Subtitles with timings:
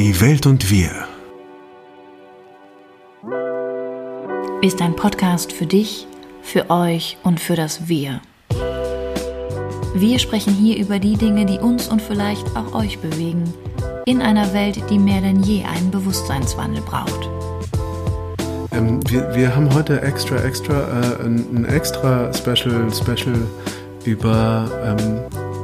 [0.00, 0.90] Die Welt und wir.
[4.62, 6.06] Ist ein Podcast für dich,
[6.40, 8.22] für euch und für das Wir.
[9.94, 13.52] Wir sprechen hier über die Dinge, die uns und vielleicht auch euch bewegen,
[14.06, 17.28] in einer Welt, die mehr denn je einen Bewusstseinswandel braucht.
[18.72, 23.36] Ähm, wir, wir haben heute extra, extra, äh, ein, ein extra Special, Special
[24.06, 25.20] über ähm,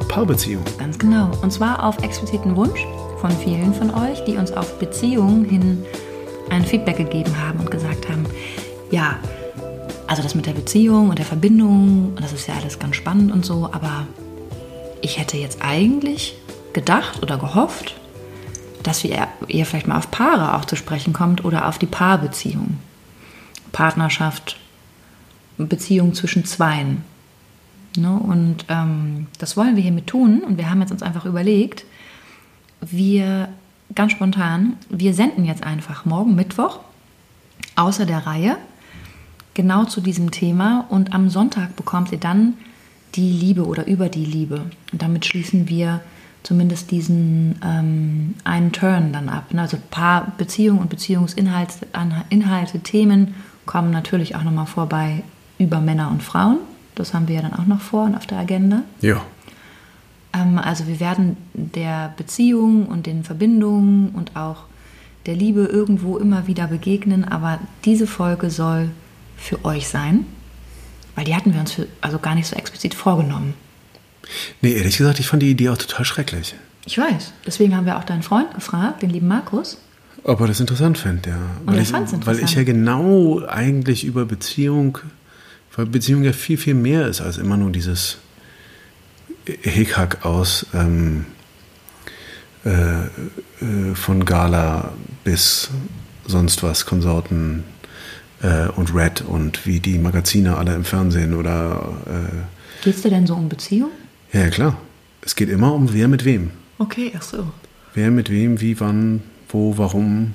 [0.09, 0.67] Paarbeziehungen.
[0.77, 1.31] Ganz genau.
[1.41, 2.85] Und zwar auf expliziten Wunsch
[3.27, 5.85] von vielen von euch, die uns auf Beziehungen hin
[6.49, 8.25] ein Feedback gegeben haben und gesagt haben,
[8.93, 9.19] ja,
[10.07, 13.45] also das mit der Beziehung und der Verbindung, das ist ja alles ganz spannend und
[13.45, 14.07] so, aber
[15.01, 16.37] ich hätte jetzt eigentlich
[16.73, 17.97] gedacht oder gehofft,
[18.85, 22.79] dass wir eher vielleicht mal auf Paare auch zu sprechen kommt oder auf die Paarbeziehung.
[23.73, 24.57] Partnerschaft,
[25.59, 27.03] Beziehung zwischen Zweien.
[27.97, 28.13] Ne?
[28.13, 31.85] Und ähm, das wollen wir hiermit tun und wir haben jetzt uns einfach überlegt,
[32.91, 33.49] wir
[33.95, 36.81] ganz spontan, wir senden jetzt einfach morgen Mittwoch
[37.77, 38.57] außer der Reihe
[39.55, 42.55] genau zu diesem Thema und am Sonntag bekommt ihr dann
[43.15, 44.63] die Liebe oder über die Liebe.
[44.93, 46.01] Und damit schließen wir
[46.43, 49.53] zumindest diesen ähm, einen Turn dann ab.
[49.53, 49.63] Ne?
[49.63, 51.87] Also Paar Beziehung und Beziehungsinhalte,
[52.29, 53.35] Inhalte, Themen
[53.65, 55.25] kommen natürlich auch nochmal vorbei
[55.59, 56.59] über Männer und Frauen.
[56.95, 58.83] Das haben wir ja dann auch noch vor und auf der Agenda.
[59.01, 59.23] Ja.
[60.37, 64.65] Ähm, also wir werden der Beziehung und den Verbindungen und auch
[65.27, 68.91] der Liebe irgendwo immer wieder begegnen, aber diese Folge soll
[69.37, 70.25] für euch sein,
[71.15, 73.55] weil die hatten wir uns für, also gar nicht so explizit vorgenommen.
[74.61, 76.55] Nee, ehrlich gesagt, ich fand die Idee auch total schrecklich.
[76.85, 77.33] Ich weiß.
[77.45, 79.79] Deswegen haben wir auch deinen Freund gefragt, den lieben Markus.
[80.23, 81.37] Ob er das interessant fände, ja.
[81.65, 82.51] Und weil, ich, fand's weil interessant.
[82.51, 84.99] ich ja genau eigentlich über Beziehung,
[85.77, 88.19] weil Beziehung ja viel, viel mehr ist als immer nur dieses
[89.47, 91.27] Hickhack aus ähm,
[92.65, 94.93] äh, äh, von Gala
[95.25, 95.71] bis
[96.27, 97.65] sonst was, Konsorten
[98.43, 103.11] äh, und Red und wie die Magazine alle im Fernsehen oder äh, Geht es dir
[103.11, 103.91] denn so um Beziehung?
[104.33, 104.77] ja, klar.
[105.23, 106.51] Es geht immer um wer mit wem.
[106.79, 107.51] Okay, ach so.
[107.95, 110.35] Wer mit wem, wie, wann, wo, warum.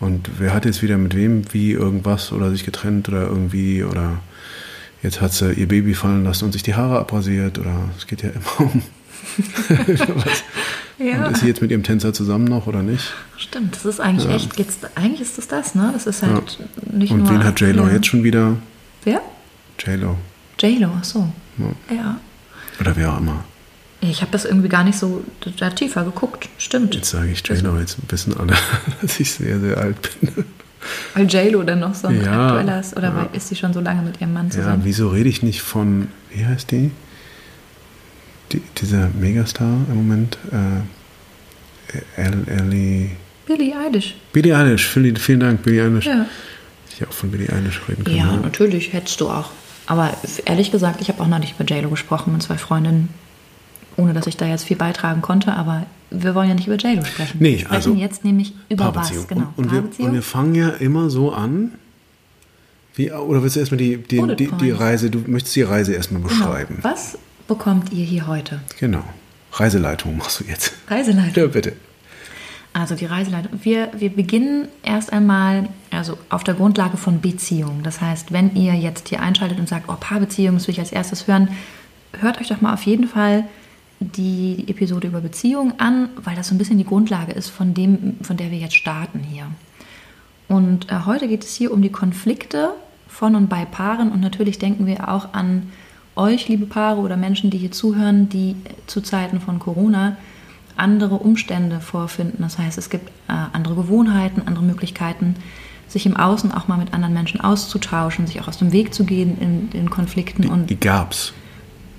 [0.00, 4.18] Und wer hat jetzt wieder mit wem, wie, irgendwas oder sich getrennt oder irgendwie oder
[5.02, 8.22] jetzt hat sie ihr Baby fallen lassen und sich die Haare abrasiert oder es geht
[8.22, 8.82] ja immer um.
[10.98, 13.12] Ja, Und ist sie jetzt mit ihrem Tänzer zusammen noch oder nicht?
[13.36, 13.74] stimmt.
[13.74, 14.36] Das ist eigentlich Ja.
[14.36, 15.90] echt, geht's, eigentlich ist das das, ne?
[15.92, 16.58] Das ist halt
[16.92, 17.30] nicht Und nur...
[17.32, 17.94] wen hat J-Lo ja.
[17.94, 18.56] jetzt schon wieder?
[19.02, 19.20] Wer?
[19.84, 20.16] J-Lo.
[20.60, 21.28] J-Lo, ach so.
[21.58, 21.96] Ja.
[21.96, 22.20] Ja.
[22.78, 23.44] Oder wer auch immer.
[24.00, 25.24] Ich habe das irgendwie gar nicht so
[25.58, 26.48] da tiefer geguckt.
[26.58, 26.94] Stimmt.
[26.94, 28.54] Jetzt sage ich J-Lo, jetzt wissen alle,
[29.00, 30.44] dass ich sehr, sehr alt bin.
[31.14, 32.96] Weil J-Lo dann noch so ein Ja, aktueller ist.
[32.96, 33.16] Oder ja.
[33.16, 34.80] weil ist sie schon so lange mit ihrem Mann Ja, zusammen?
[34.84, 36.90] wieso rede ich nicht von, wie heißt die?
[38.52, 40.38] die dieser Megastar im Moment?
[40.50, 43.10] Äh, El- Ellie.
[43.46, 44.14] Billie Eilish.
[44.32, 46.06] Billie Eilish, vielen, vielen Dank, Billie Eilish.
[46.06, 46.26] Ja.
[46.88, 48.16] Ich hätte auch von Billie Eilish reden können.
[48.16, 49.50] Ja, natürlich hättest du auch.
[49.86, 50.10] Aber
[50.44, 53.08] ehrlich gesagt, ich habe auch noch nicht über J-Lo gesprochen mit zwei Freundinnen,
[53.96, 55.52] ohne dass ich da jetzt viel beitragen konnte.
[55.54, 57.38] Aber wir wollen ja nicht über J-Lo sprechen.
[57.40, 59.52] Nee, wir sprechen also jetzt nämlich über was, genau.
[59.56, 61.72] Und, und, wir, und wir fangen ja immer so an.
[62.94, 64.70] Wie, oder willst du erstmal die, die, die, die.
[64.70, 66.34] Reise, du möchtest die Reise erstmal genau.
[66.34, 66.78] beschreiben.
[66.82, 67.18] Was
[67.48, 68.60] bekommt ihr hier heute?
[68.78, 69.02] Genau.
[69.52, 70.74] Reiseleitung machst du jetzt.
[70.88, 71.42] Reiseleitung.
[71.42, 71.72] Ja, bitte.
[72.74, 73.60] Also die Reiseleitung.
[73.62, 77.82] Wir, wir beginnen erst einmal also auf der Grundlage von Beziehung.
[77.82, 80.92] Das heißt, wenn ihr jetzt hier einschaltet und sagt, oh, Paarbeziehung, das will ich als
[80.92, 81.48] erstes hören,
[82.18, 83.44] hört euch doch mal auf jeden Fall
[84.04, 88.16] die Episode über Beziehung an, weil das so ein bisschen die Grundlage ist von dem,
[88.22, 89.46] von der wir jetzt starten hier.
[90.48, 92.70] Und äh, heute geht es hier um die Konflikte
[93.08, 95.70] von und bei Paaren und natürlich denken wir auch an
[96.16, 100.16] euch, liebe Paare oder Menschen, die hier zuhören, die zu Zeiten von Corona
[100.76, 102.38] andere Umstände vorfinden.
[102.40, 105.36] Das heißt, es gibt äh, andere Gewohnheiten, andere Möglichkeiten,
[105.88, 109.04] sich im Außen auch mal mit anderen Menschen auszutauschen, sich auch aus dem Weg zu
[109.04, 110.42] gehen in, in Konflikten.
[110.42, 111.34] Die, und die gab's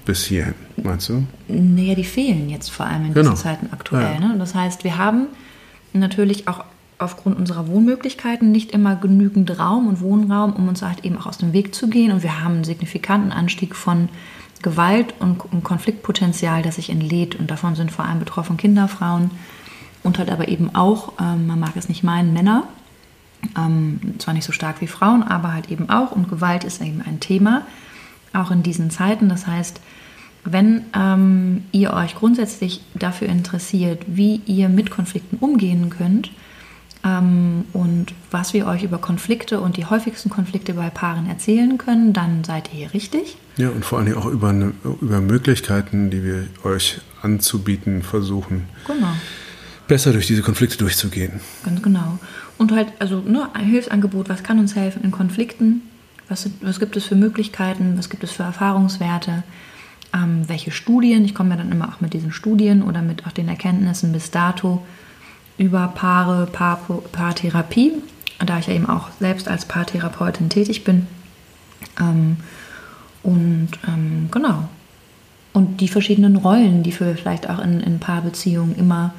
[0.05, 1.23] bis hierhin, meinst du?
[1.47, 3.31] naja, die fehlen jetzt vor allem in Genau.
[3.31, 4.15] diesen Zeiten aktuell.
[4.15, 4.19] Ja.
[4.19, 4.35] Ne?
[4.37, 5.27] Das heißt, wir haben
[5.93, 6.63] natürlich auch
[6.99, 11.37] aufgrund unserer Wohnmöglichkeiten nicht immer genügend Raum und Wohnraum, um uns halt eben auch aus
[11.37, 12.11] dem Weg zu gehen.
[12.11, 14.09] Und wir haben einen signifikanten Anstieg von
[14.61, 17.35] Gewalt und, und Konfliktpotenzial, das sich entlädt.
[17.35, 19.31] Und davon sind vor allem betroffen Kinder, Frauen
[20.03, 22.63] und halt aber eben auch, ähm, man mag es nicht meinen, Männer.
[23.57, 26.11] Ähm, zwar nicht so stark wie Frauen, aber halt eben auch.
[26.11, 27.63] Und Gewalt ist eben ein Thema,
[28.33, 29.29] auch in diesen Zeiten.
[29.29, 29.79] Das heißt,
[30.45, 36.31] wenn ähm, ihr euch grundsätzlich dafür interessiert, wie ihr mit Konflikten umgehen könnt
[37.03, 42.11] ähm, und was wir euch über Konflikte und die häufigsten Konflikte bei Paaren erzählen können,
[42.11, 43.37] dann seid ihr hier richtig.
[43.55, 48.63] Ja, und vor allen Dingen auch über, eine, über Möglichkeiten, die wir euch anzubieten versuchen.
[48.85, 49.13] Genau.
[49.87, 51.39] besser durch diese Konflikte durchzugehen.
[51.63, 52.19] Ganz genau.
[52.57, 55.81] Und halt, also ne, ein Hilfsangebot, was kann uns helfen in Konflikten?
[56.33, 57.93] Was, was gibt es für Möglichkeiten?
[57.95, 59.43] Was gibt es für Erfahrungswerte?
[60.15, 61.25] Ähm, welche Studien?
[61.25, 64.31] Ich komme ja dann immer auch mit diesen Studien oder mit auch den Erkenntnissen bis
[64.31, 64.81] dato
[65.59, 66.79] über Paare, Paar,
[67.11, 67.91] Paartherapie,
[68.43, 71.05] da ich ja eben auch selbst als Paartherapeutin tätig bin.
[71.99, 72.37] Ähm,
[73.21, 74.69] und ähm, genau.
[75.53, 79.13] Und die verschiedenen Rollen, die wir vielleicht auch in, in Paarbeziehungen immer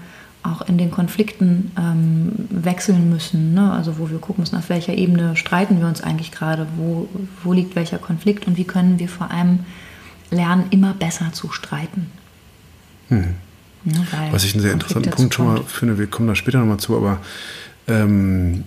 [0.44, 3.54] auch in den Konflikten ähm, wechseln müssen.
[3.54, 3.72] Ne?
[3.72, 7.08] Also wo wir gucken müssen, auf welcher Ebene streiten wir uns eigentlich gerade, wo,
[7.42, 9.60] wo liegt welcher Konflikt und wie können wir vor allem
[10.30, 12.10] lernen, immer besser zu streiten.
[13.08, 13.34] Hm.
[13.86, 14.00] Ja,
[14.30, 16.96] Was ich einen sehr interessanten Punkt schon mal finde, wir kommen da später nochmal zu,
[16.96, 17.20] aber
[17.86, 18.64] ähm,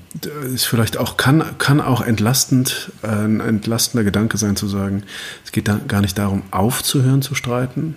[0.53, 5.03] ist vielleicht auch, kann, kann auch entlastend, äh, ein entlastender Gedanke sein zu sagen,
[5.43, 7.95] es geht da gar nicht darum, aufzuhören zu streiten,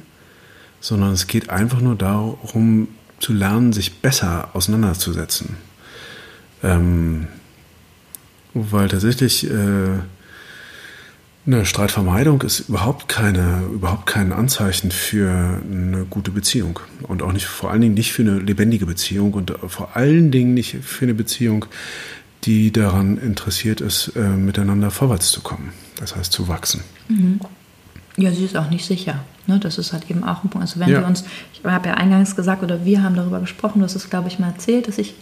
[0.80, 2.88] sondern es geht einfach nur darum,
[3.20, 5.56] zu lernen, sich besser auseinanderzusetzen.
[6.62, 7.28] Ähm,
[8.52, 10.00] weil tatsächlich äh,
[11.46, 16.80] eine Streitvermeidung ist überhaupt, keine, überhaupt kein Anzeichen für eine gute Beziehung.
[17.02, 20.54] Und auch nicht, vor allen Dingen nicht für eine lebendige Beziehung und vor allen Dingen
[20.54, 21.66] nicht für eine Beziehung,
[22.44, 25.72] die daran interessiert ist, äh, miteinander vorwärts zu kommen.
[25.96, 26.82] Das heißt, zu wachsen.
[27.08, 27.40] Mhm.
[28.20, 29.20] Ja, sie ist auch nicht sicher.
[29.46, 29.58] Ne?
[29.58, 30.66] Das ist halt eben auch ein Punkt.
[30.66, 31.00] Also wenn ja.
[31.00, 34.10] wir uns, ich habe ja eingangs gesagt, oder wir haben darüber gesprochen, du hast es,
[34.10, 35.14] glaube ich, mal erzählt, dass ich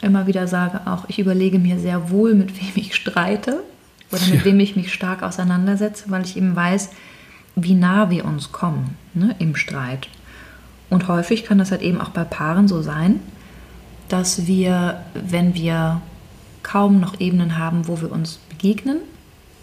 [0.00, 3.62] immer wieder sage, auch ich überlege mir sehr wohl, mit wem ich streite
[4.10, 4.44] oder mit ja.
[4.44, 6.90] wem ich mich stark auseinandersetze, weil ich eben weiß,
[7.56, 10.08] wie nah wir uns kommen ne, im Streit.
[10.90, 13.20] Und häufig kann das halt eben auch bei Paaren so sein,
[14.08, 16.00] dass wir, wenn wir
[16.62, 18.98] kaum noch Ebenen haben, wo wir uns begegnen,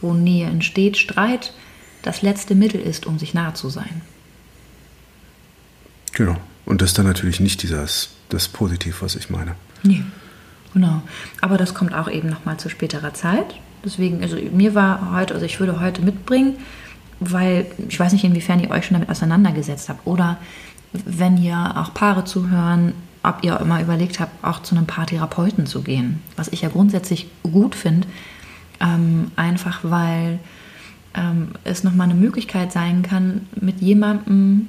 [0.02, 1.54] wo Nähe entsteht, Streit
[2.06, 4.02] das letzte Mittel ist, um sich nahe zu sein.
[6.14, 6.38] Genau.
[6.66, 9.56] Und das ist dann natürlich nicht dieses, das Positiv, was ich meine.
[9.84, 10.04] Nee,
[10.74, 11.02] genau.
[11.42, 13.56] Aber das kommt auch eben nochmal zu späterer Zeit.
[13.84, 16.58] Deswegen, also mir war heute, also ich würde heute mitbringen,
[17.20, 20.06] weil ich weiß nicht, inwiefern ihr euch schon damit auseinandergesetzt habt.
[20.06, 20.38] Oder
[20.94, 22.94] wenn ihr auch Paare zuhören,
[23.24, 26.22] ob ihr immer überlegt habt, auch zu einem Paartherapeuten zu gehen.
[26.36, 28.08] Was ich ja grundsätzlich gut finde,
[28.80, 30.40] ähm, einfach weil
[31.16, 34.68] ähm, es nochmal eine Möglichkeit sein kann, mit jemandem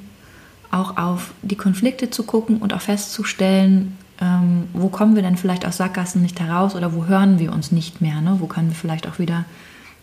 [0.71, 5.67] auch auf die Konflikte zu gucken und auch festzustellen, ähm, wo kommen wir denn vielleicht
[5.67, 8.37] aus Sackgassen nicht heraus oder wo hören wir uns nicht mehr, ne?
[8.41, 9.45] wo können wir vielleicht auch wieder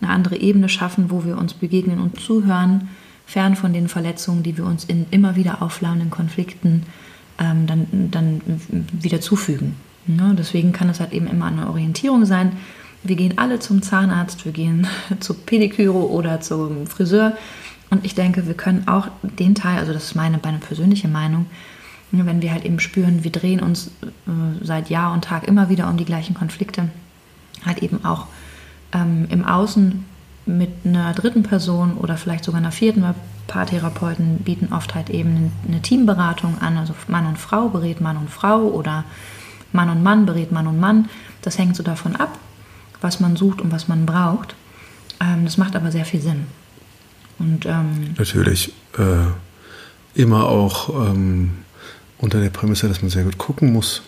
[0.01, 2.89] eine andere Ebene schaffen, wo wir uns begegnen und zuhören,
[3.25, 6.83] fern von den Verletzungen, die wir uns in immer wieder aufflammenden Konflikten
[7.39, 8.41] ähm, dann, dann
[8.91, 9.75] wieder zufügen.
[10.05, 10.35] Ne?
[10.37, 12.53] Deswegen kann es halt eben immer eine Orientierung sein,
[13.03, 14.87] wir gehen alle zum Zahnarzt, wir gehen
[15.19, 17.33] zur Pediküre oder zum Friseur.
[17.89, 21.45] Und ich denke, wir können auch den Teil, also das ist meine, meine persönliche Meinung,
[22.11, 24.29] wenn wir halt eben spüren, wir drehen uns äh,
[24.61, 26.89] seit Jahr und Tag immer wieder um die gleichen Konflikte,
[27.65, 28.27] halt eben auch
[28.93, 30.05] ähm, im Außen
[30.45, 33.15] mit einer dritten Person oder vielleicht sogar einer vierten, weil
[33.47, 38.29] Paartherapeuten bieten oft halt eben eine Teamberatung an, also Mann und Frau berät Mann und
[38.29, 39.05] Frau oder
[39.71, 41.09] Mann und Mann berät Mann und Mann.
[41.41, 42.37] Das hängt so davon ab,
[43.03, 44.55] was man sucht und was man braucht.
[45.19, 46.45] Ähm, das macht aber sehr viel Sinn.
[47.39, 51.51] Und, ähm, Natürlich äh, immer auch ähm,
[52.17, 54.01] unter der Prämisse, dass man sehr gut gucken muss,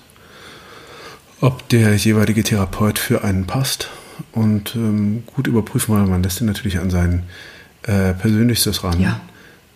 [1.41, 3.89] ob der jeweilige Therapeut für einen passt
[4.31, 7.24] und ähm, gut überprüfen, weil man lässt ihn natürlich an sein
[7.84, 9.00] äh, Persönlichstes ran.
[9.00, 9.20] Ja.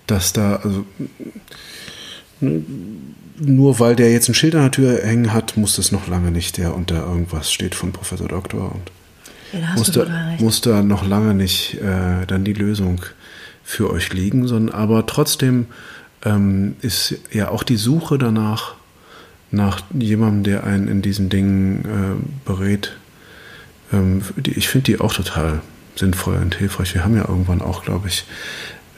[0.08, 0.86] Dass da, also
[2.40, 6.32] nur weil der jetzt ein Schild an der Tür hängen hat, muss das noch lange
[6.32, 8.92] nicht der unter irgendwas steht von Professor Doktor und
[9.54, 10.06] ja, muss, da,
[10.40, 13.02] muss da noch lange nicht äh, dann die Lösung
[13.64, 15.68] für euch liegen, sondern aber trotzdem
[16.26, 18.76] ähm, ist ja auch die Suche danach,
[19.52, 22.96] nach jemandem, der einen in diesen Dingen äh, berät,
[23.92, 25.62] ähm, die, ich finde die auch total
[25.96, 26.94] sinnvoll und hilfreich.
[26.94, 28.26] Wir haben ja irgendwann auch, glaube ich,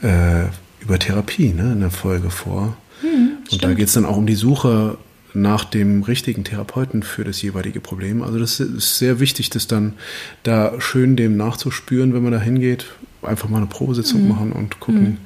[0.02, 0.44] äh,
[0.80, 2.76] über Therapie ne, eine Folge vor.
[3.00, 4.96] Hm, und da geht es dann auch um die Suche
[5.34, 8.22] nach dem richtigen Therapeuten für das jeweilige Problem.
[8.22, 9.94] Also das ist sehr wichtig, das dann
[10.42, 12.86] da schön dem nachzuspüren, wenn man da hingeht.
[13.22, 14.28] Einfach mal eine Probesitzung mhm.
[14.28, 15.18] machen und gucken, mhm.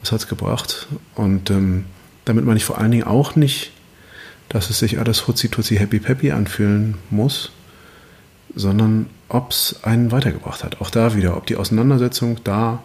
[0.00, 0.86] was hat es gebracht.
[1.14, 1.84] Und ähm,
[2.24, 3.72] damit meine ich vor allen Dingen auch nicht,
[4.48, 7.50] dass es sich alles hutzi-tutzi happy-peppy anfühlen muss,
[8.54, 10.80] sondern ob es einen weitergebracht hat.
[10.80, 12.82] Auch da wieder, ob die Auseinandersetzung da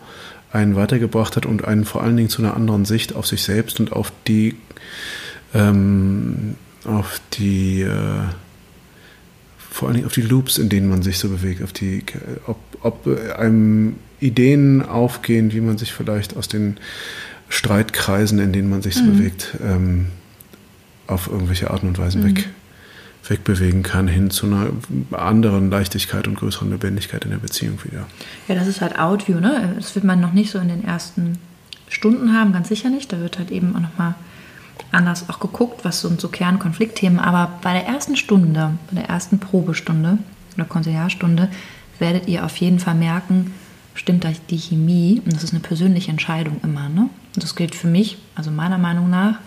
[0.51, 3.79] einen weitergebracht hat und einen vor allen Dingen zu einer anderen Sicht auf sich selbst
[3.79, 4.55] und auf die
[5.53, 8.23] ähm, auf die äh,
[9.79, 12.03] vor allen Dingen auf die Loops, in denen man sich so bewegt, auf die,
[12.47, 16.77] ob, ob einem Ideen aufgehen, wie man sich vielleicht aus den
[17.47, 19.13] Streitkreisen, in denen man sich so mhm.
[19.13, 20.07] bewegt, ähm,
[21.07, 22.49] auf irgendwelche Arten und Weisen weg,
[23.27, 24.67] wegbewegen kann, hin zu einer
[25.11, 28.05] anderen Leichtigkeit und größeren Lebendigkeit in der Beziehung wieder.
[28.47, 29.75] Ja, das ist halt Outview, ne?
[29.77, 31.37] Das wird man noch nicht so in den ersten
[31.87, 33.13] Stunden haben, ganz sicher nicht.
[33.13, 34.15] Da wird halt eben auch nochmal
[34.91, 37.19] anders auch geguckt, was sind so Kernkonfliktthemen.
[37.19, 40.17] Aber bei der ersten Stunde, bei der ersten Probestunde
[40.55, 41.49] oder Konsiliarstunde,
[41.99, 43.53] werdet ihr auf jeden Fall merken,
[43.93, 45.21] stimmt da die Chemie.
[45.25, 46.89] Und das ist eine persönliche Entscheidung immer.
[46.89, 47.09] Ne?
[47.35, 49.39] Und das gilt für mich, also meiner Meinung nach,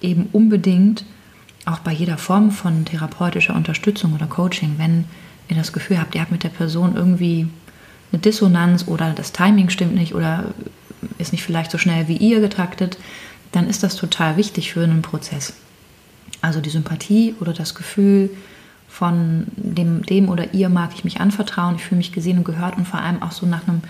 [0.00, 1.04] eben unbedingt
[1.64, 5.04] auch bei jeder Form von therapeutischer Unterstützung oder Coaching, wenn
[5.48, 7.48] ihr das Gefühl habt, ihr habt mit der Person irgendwie
[8.12, 10.44] eine Dissonanz oder das Timing stimmt nicht oder
[11.18, 12.98] ist nicht vielleicht so schnell wie ihr getaktet,
[13.52, 15.54] dann ist das total wichtig für einen Prozess.
[16.40, 18.30] Also die Sympathie oder das Gefühl
[18.88, 22.76] von dem, dem oder ihr mag ich mich anvertrauen, ich fühle mich gesehen und gehört
[22.76, 23.82] und vor allem auch so nach einem,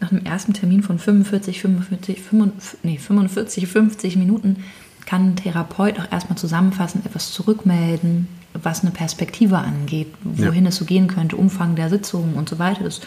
[0.00, 4.64] nach einem ersten Termin von 45, 45, 45, nee, 45, 50 Minuten
[5.06, 10.68] kann ein Therapeut auch erstmal zusammenfassend etwas zurückmelden, was eine Perspektive angeht, wohin ja.
[10.68, 12.84] es so gehen könnte, Umfang der Sitzungen und so weiter.
[12.84, 13.00] Das,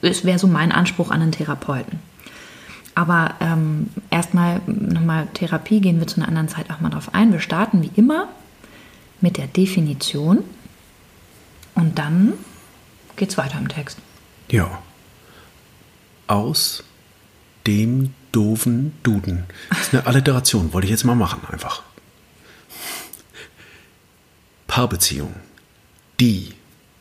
[0.00, 1.98] das wäre so mein Anspruch an einen Therapeuten.
[2.98, 7.30] Aber ähm, erstmal nochmal Therapie, gehen wir zu einer anderen Zeit auch mal drauf ein.
[7.30, 8.26] Wir starten wie immer
[9.20, 10.42] mit der Definition
[11.76, 12.32] und dann
[13.14, 13.98] geht es weiter im Text.
[14.50, 14.82] Ja.
[16.26, 16.82] Aus
[17.68, 19.44] dem doofen Duden.
[19.68, 21.84] Das ist eine Alliteration, wollte ich jetzt mal machen, einfach.
[24.66, 25.36] Paarbeziehung.
[26.18, 26.52] Die.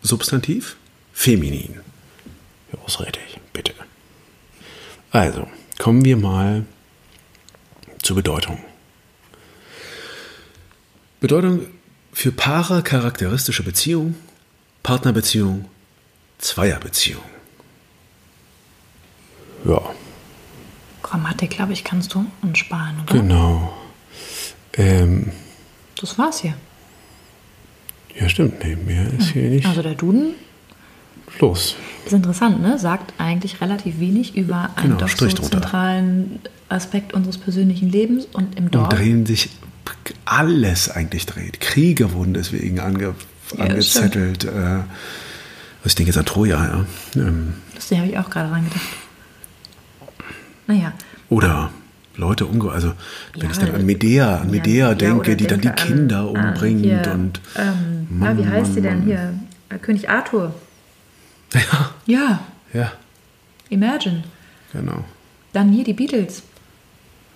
[0.04, 0.78] Substantiv.
[1.12, 1.80] Feminin.
[2.72, 3.40] Ja, was rede ich?
[3.52, 3.74] Bitte.
[5.10, 5.48] Also,
[5.78, 6.66] Kommen wir mal
[8.02, 8.60] zur Bedeutung.
[11.20, 11.68] Bedeutung
[12.12, 14.16] für Paare charakteristische Beziehung,
[14.84, 15.66] Partnerbeziehung,
[16.40, 17.24] Zweierbeziehung.
[19.66, 19.82] Ja.
[21.04, 23.20] Grammatik, glaube ich, kannst du uns sparen, oder?
[23.20, 23.78] Genau.
[24.74, 25.32] Ähm,
[26.00, 26.56] das war's hier.
[28.20, 28.64] Ja, stimmt.
[28.64, 29.66] Nee, mehr ist hier nicht.
[29.66, 30.34] Also der Duden
[31.40, 31.76] los.
[32.06, 32.80] Ist interessant, ne?
[32.80, 36.40] Sagt eigentlich relativ wenig über einen genau, doch so zentralen
[36.70, 38.92] Aspekt unseres persönlichen Lebens und im Dorf.
[38.92, 39.50] Und drehen sich
[40.26, 41.60] alles eigentlich dreht.
[41.60, 43.16] Kriege wurden deswegen ange,
[43.58, 44.46] ja, angezettelt.
[44.46, 44.80] Äh,
[45.86, 46.86] ich denke jetzt an Troja, ja.
[47.22, 48.82] Ähm, das habe ich auch gerade dran gedacht.
[50.68, 50.94] Naja.
[51.30, 51.72] Oder
[52.16, 52.72] Leute umge...
[52.72, 52.94] Also
[53.34, 56.28] wenn ja, ich dann an Medea, an Medea ja, denke, die dann die Kinder an,
[56.28, 57.40] umbringt hier, und...
[57.56, 59.34] Ähm, Mann, wie heißt Mann, sie denn hier?
[59.82, 60.54] König Arthur.
[61.58, 61.92] Ja.
[62.06, 62.40] Ja.
[62.74, 62.92] Ja.
[63.70, 64.24] Imagine.
[64.74, 65.04] Genau.
[65.54, 66.44] Dann hier die Beatles.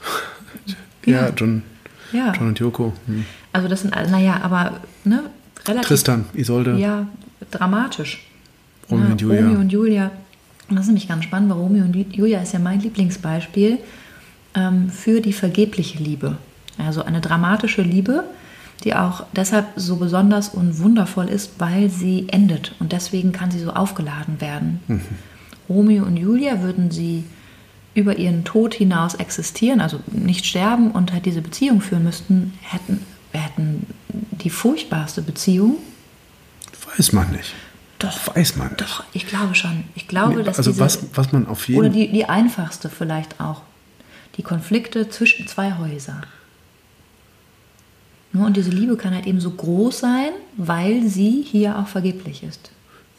[1.06, 1.63] ja, John,
[2.12, 2.34] ja.
[2.34, 2.94] John und Yoko.
[3.06, 3.25] Hm.
[3.54, 5.24] Also das sind, naja, aber ne,
[5.66, 5.88] relativ...
[5.88, 6.78] Tristan, Isolde.
[6.78, 7.08] Ja,
[7.50, 8.25] dramatisch.
[8.90, 9.42] Romeo ja, und Julia.
[9.42, 10.12] Romeo und Julia.
[10.70, 13.80] Und das ist nämlich ganz spannend, weil Romeo und Julia ist ja mein Lieblingsbeispiel
[14.56, 16.38] ähm, für die vergebliche Liebe.
[16.78, 18.24] Also eine dramatische Liebe,
[18.84, 23.60] die auch deshalb so besonders und wundervoll ist, weil sie endet und deswegen kann sie
[23.60, 24.80] so aufgeladen werden.
[24.88, 25.02] Mhm.
[25.70, 27.24] Romeo und Julia würden sie
[27.94, 33.06] über ihren Tod hinaus existieren, also nicht sterben und halt diese Beziehung führen müssten, hätten,
[33.32, 33.86] hätten
[34.32, 35.78] die furchtbarste Beziehung.
[36.98, 37.54] Weiß man nicht.
[38.00, 38.36] Doch.
[38.36, 38.76] Weiß man.
[38.78, 39.84] Doch, ich glaube schon.
[39.94, 42.90] Ich glaube, nee, dass also diese, was, was man auf jeden Oder die, die einfachste
[42.90, 43.62] vielleicht auch.
[44.38, 46.26] Die Konflikte zwischen zwei Häusern.
[48.34, 52.44] Ne, und diese Liebe kann halt eben so groß sein, weil sie hier auch vergeblich
[52.44, 52.72] ist.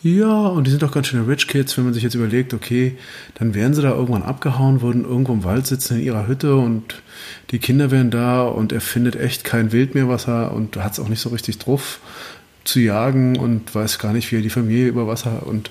[0.02, 2.96] Ja, und die sind auch ganz schöne Rich Kids, wenn man sich jetzt überlegt, okay,
[3.34, 7.02] dann wären sie da irgendwann abgehauen, würden irgendwo im Wald sitzen in ihrer Hütte und
[7.52, 10.94] die Kinder wären da und er findet echt kein Wild mehr, was er und hat
[10.94, 12.00] es auch nicht so richtig drauf
[12.64, 15.70] zu jagen und weiß gar nicht, wie er die Familie über Wasser und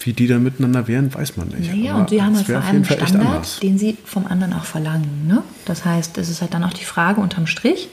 [0.00, 1.74] wie die dann miteinander wären, weiß man nicht.
[1.74, 5.26] Naja, und sie haben halt vor allem einen Standard, den sie vom anderen auch verlangen.
[5.26, 5.42] Ne?
[5.64, 7.88] Das heißt, es ist halt dann auch die Frage unterm Strich,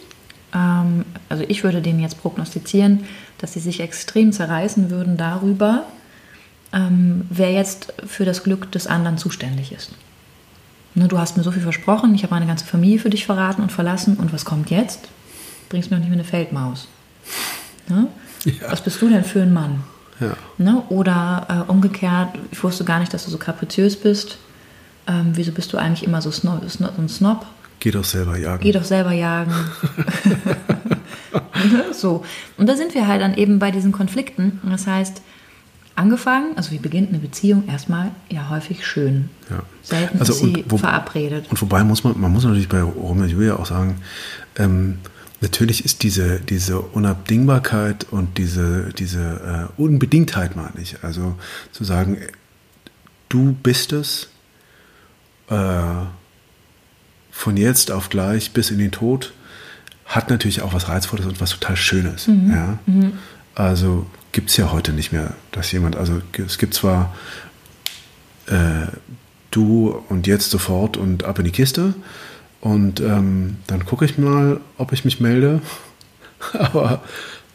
[0.53, 3.05] ähm, also ich würde denen jetzt prognostizieren,
[3.37, 5.83] dass sie sich extrem zerreißen würden darüber,
[6.71, 9.91] ähm, wer jetzt für das Glück des anderen zuständig ist.
[10.95, 13.61] Ne, du hast mir so viel versprochen, ich habe meine ganze Familie für dich verraten
[13.61, 15.07] und verlassen und was kommt jetzt?
[15.69, 16.87] Bringst mir noch nicht mehr eine Feldmaus.
[17.89, 18.07] Ne?
[18.45, 18.71] Ja.
[18.71, 19.83] Was bist du denn für ein Mann?
[20.19, 20.35] Ja.
[20.57, 20.83] Ne?
[20.89, 24.37] Oder äh, umgekehrt, ich wusste gar nicht, dass du so kapriziös bist.
[25.07, 27.45] Ähm, wieso bist du eigentlich immer so, snob, so ein Snob?
[27.83, 28.63] Geh doch selber jagen.
[28.63, 29.53] Geh doch selber jagen.
[31.91, 32.23] so.
[32.55, 34.61] Und da sind wir halt dann eben bei diesen Konflikten.
[34.63, 35.21] Das heißt,
[35.97, 39.29] angefangen, also wie beginnt eine Beziehung erstmal ja häufig schön.
[39.49, 39.63] Ja.
[39.81, 41.47] Selten also ist sie wo, verabredet.
[41.49, 43.97] Und wobei muss man, man muss natürlich bei Romeo und Julia auch sagen,
[44.55, 44.99] ähm,
[45.41, 51.03] natürlich ist diese, diese Unabdingbarkeit und diese, diese äh, Unbedingtheit, meine ich.
[51.03, 51.35] Also
[51.73, 52.17] zu sagen,
[53.27, 54.29] du bist es,
[55.49, 55.55] äh,
[57.33, 59.33] von jetzt auf gleich bis in den Tod,
[60.05, 62.27] hat natürlich auch was Reizvolles und was total Schönes.
[62.27, 62.79] Ja?
[63.55, 67.13] Also gibt es ja heute nicht mehr, dass jemand, also es gibt zwar
[68.45, 68.87] äh,
[69.51, 71.95] du und jetzt sofort und ab in die Kiste
[72.61, 75.61] und ähm, dann gucke ich mal, ob ich mich melde,
[76.53, 77.01] aber,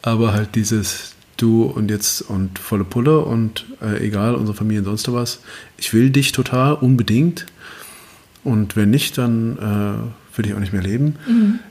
[0.01, 4.85] aber halt dieses du und jetzt und volle Pulle und äh, egal, unsere Familie und
[4.85, 5.39] sonst was,
[5.77, 7.45] ich will dich total, unbedingt
[8.43, 11.15] und wenn nicht, dann äh, will ich auch nicht mehr leben,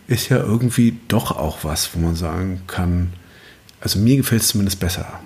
[0.06, 3.12] ist ja irgendwie doch auch was, wo man sagen kann,
[3.80, 5.20] also mir gefällt es zumindest besser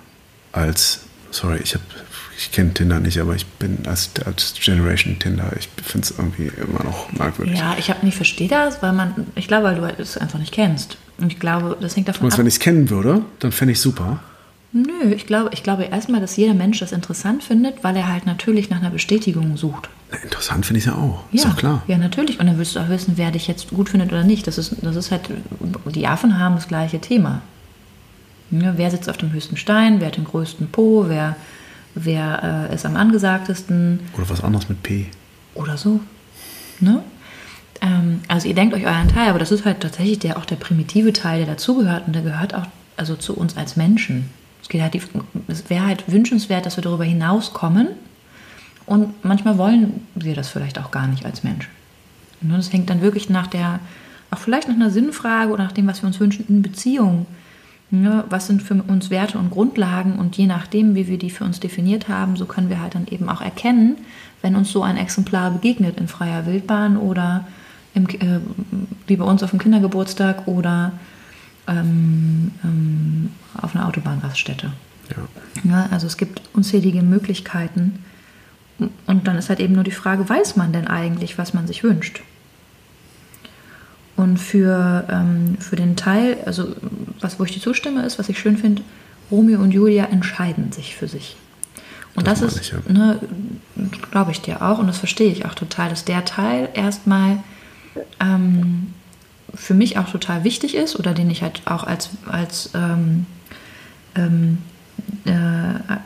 [0.51, 1.83] als, sorry, ich habe,
[2.37, 6.51] ich kenne Tinder nicht, aber ich bin als, als Generation Tinder, ich finde es irgendwie
[6.61, 7.57] immer noch merkwürdig.
[7.57, 10.53] Ja, ich habe nicht verstehe das, weil man, ich glaube, weil du es einfach nicht
[10.53, 10.97] kennst.
[11.17, 12.39] Und ich glaube, das hängt davon Und ab.
[12.39, 14.19] wenn ich es kennen würde, dann fände ich super.
[14.71, 18.25] Nö, ich glaube, ich glaube erstmal, dass jeder Mensch das interessant findet, weil er halt
[18.25, 19.89] natürlich nach einer Bestätigung sucht.
[20.21, 21.23] Interessant finde ich es ja auch.
[21.31, 21.83] Ist doch klar.
[21.87, 22.39] Ja, natürlich.
[22.39, 24.45] Und dann willst du auch wissen, wer dich jetzt gut findet oder nicht.
[24.45, 25.29] Das ist, das ist halt,
[25.93, 27.41] die Affen haben das gleiche Thema.
[28.51, 31.35] Ja, wer sitzt auf dem höchsten Stein, wer hat den größten Po, wer,
[31.95, 35.07] wer äh, ist am angesagtesten Oder was anderes mit P.
[35.55, 36.01] oder so.
[36.79, 37.01] Ne?
[37.81, 40.57] Ähm, also ihr denkt euch euren Teil, aber das ist halt tatsächlich der, auch der
[40.57, 44.29] primitive Teil, der dazugehört und der gehört auch also zu uns als Menschen.
[44.61, 45.01] Es, geht halt die,
[45.47, 47.87] es wäre halt wünschenswert, dass wir darüber hinauskommen
[48.85, 51.69] und manchmal wollen wir das vielleicht auch gar nicht als Mensch.
[52.41, 53.79] Ne, Das hängt dann wirklich nach der,
[54.31, 57.25] auch vielleicht nach einer Sinnfrage oder nach dem, was wir uns wünschen in Beziehung.
[57.91, 61.43] Ne, Was sind für uns Werte und Grundlagen und je nachdem, wie wir die für
[61.43, 63.97] uns definiert haben, so können wir halt dann eben auch erkennen,
[64.41, 67.45] wenn uns so ein Exemplar begegnet in freier Wildbahn oder
[67.93, 68.39] im, äh,
[69.07, 70.93] wie bei uns auf dem Kindergeburtstag oder
[71.67, 73.29] ähm, ähm,
[73.61, 74.71] auf einer Autobahnraststätte.
[75.09, 75.69] Ja.
[75.69, 77.99] Ja, also es gibt unzählige Möglichkeiten.
[79.07, 81.83] Und dann ist halt eben nur die Frage, weiß man denn eigentlich, was man sich
[81.83, 82.21] wünscht?
[84.15, 86.75] Und für, ähm, für den Teil, also
[87.19, 88.83] was, wo ich dir zustimme, ist, was ich schön finde,
[89.31, 91.35] Romeo und Julia entscheiden sich für sich.
[92.15, 92.79] Und Das das, ist, ich, ja.
[92.87, 93.19] ne,
[94.11, 97.39] glaube ich dir auch, und das verstehe ich auch total, dass der Teil erstmal
[98.19, 98.93] ähm,
[99.53, 103.25] für mich auch total wichtig ist oder den ich halt auch als, als, ähm,
[104.15, 104.72] ähm, äh,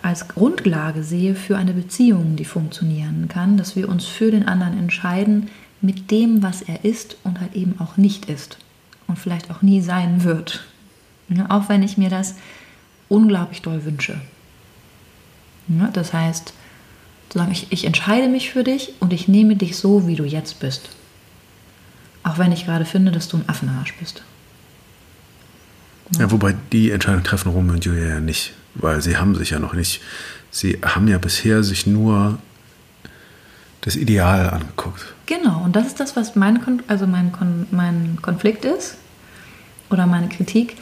[0.02, 4.78] als Grundlage sehe für eine Beziehung, die funktionieren kann, dass wir uns für den anderen
[4.78, 5.50] entscheiden
[5.82, 8.58] mit dem, was er ist und halt eben auch nicht ist
[9.08, 10.66] und vielleicht auch nie sein wird.
[11.30, 12.36] Ja, auch wenn ich mir das
[13.10, 14.20] unglaublich doll wünsche.
[15.68, 16.54] Ja, das heißt,
[17.52, 20.90] ich, ich entscheide mich für dich und ich nehme dich so, wie du jetzt bist.
[22.24, 24.24] Auch wenn ich gerade finde, dass du ein Affenarsch bist.
[26.18, 29.60] Ja, wobei die Entscheidung treffen Romeo und Julia ja nicht, weil sie haben sich ja
[29.60, 30.02] noch nicht,
[30.52, 32.40] sie haben ja bisher sich nur
[33.82, 35.14] das Ideal angeguckt.
[35.26, 38.98] Genau, und das ist das, was mein, Kon also mein, Kon mein Konflikt ist
[39.90, 40.76] oder meine Kritik.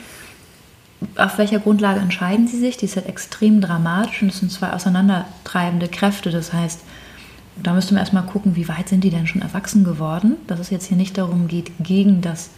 [1.18, 2.78] Auf welcher Grundlage entscheiden sie sich?
[2.78, 6.32] Die ist halt extrem dramatisch und es sind zwei auseinandertreibende Kräfte.
[6.32, 6.82] Das heißt,
[7.62, 10.70] da müsste man erstmal gucken, wie weit sind die denn schon erwachsen geworden, dass es
[10.70, 12.50] jetzt hier nicht darum geht, gegen das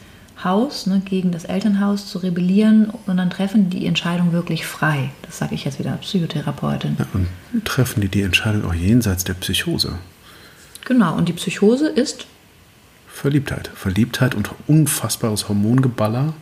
[0.43, 5.11] Haus, ne, gegen das Elternhaus zu rebellieren, sondern treffen die Entscheidung wirklich frei.
[5.23, 6.95] Das sage ich jetzt wieder Psychotherapeutin.
[6.99, 9.97] Ja, und treffen die die Entscheidung auch jenseits der Psychose.
[10.85, 12.27] Genau, und die Psychose ist
[13.07, 13.71] Verliebtheit.
[13.73, 16.33] Verliebtheit und unfassbares Hormongeballer.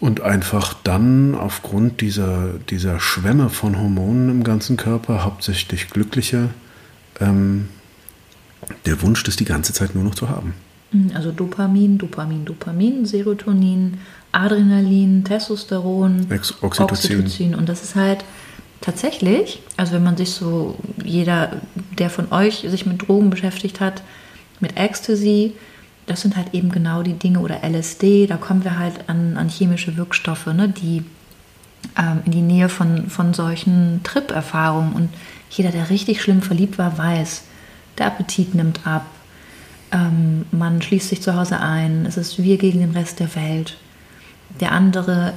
[0.00, 6.50] Und einfach dann aufgrund dieser, dieser Schwämme von Hormonen im ganzen Körper, hauptsächlich glückliche,
[7.20, 7.68] ähm,
[8.86, 10.54] der Wunsch, das die ganze Zeit nur noch zu haben.
[11.14, 13.98] Also Dopamin, Dopamin, Dopamin, Serotonin,
[14.32, 17.54] Adrenalin, Testosteron, Ex Oxytocin.
[17.54, 18.24] Und das ist halt
[18.80, 21.52] tatsächlich, also wenn man sich so, jeder,
[21.98, 24.02] der von euch sich mit Drogen beschäftigt hat,
[24.60, 25.52] mit Ecstasy,
[26.06, 29.48] das sind halt eben genau die Dinge oder LSD, da kommen wir halt an, an
[29.48, 31.04] chemische Wirkstoffe, ne, die
[31.98, 34.94] ähm, in die Nähe von, von solchen Trip-Erfahrungen.
[34.94, 35.10] Und
[35.50, 37.42] jeder, der richtig schlimm verliebt war, weiß,
[37.98, 39.04] der Appetit nimmt ab,
[39.92, 43.76] ähm, man schließt sich zu Hause ein, es ist wir gegen den Rest der Welt.
[44.60, 45.34] Der andere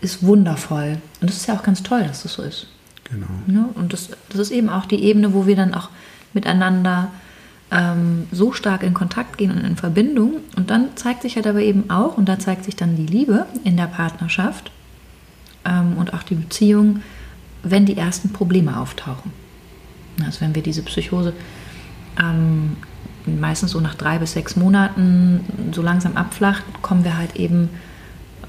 [0.00, 0.98] ist wundervoll.
[1.20, 2.66] Und das ist ja auch ganz toll, dass das so ist.
[3.04, 3.26] Genau.
[3.46, 3.68] Ne?
[3.74, 5.90] Und das, das ist eben auch die Ebene, wo wir dann auch
[6.32, 7.10] miteinander
[7.70, 10.34] ähm, so stark in Kontakt gehen und in Verbindung.
[10.56, 13.46] Und dann zeigt sich halt aber eben auch, und da zeigt sich dann die Liebe
[13.64, 14.70] in der Partnerschaft
[15.64, 17.02] ähm, und auch die Beziehung,
[17.62, 19.32] wenn die ersten Probleme auftauchen.
[20.24, 21.32] Also wenn wir diese Psychose
[22.20, 22.76] ähm,
[23.26, 25.40] meistens so nach drei bis sechs Monaten
[25.72, 27.70] so langsam abflacht, kommen wir halt eben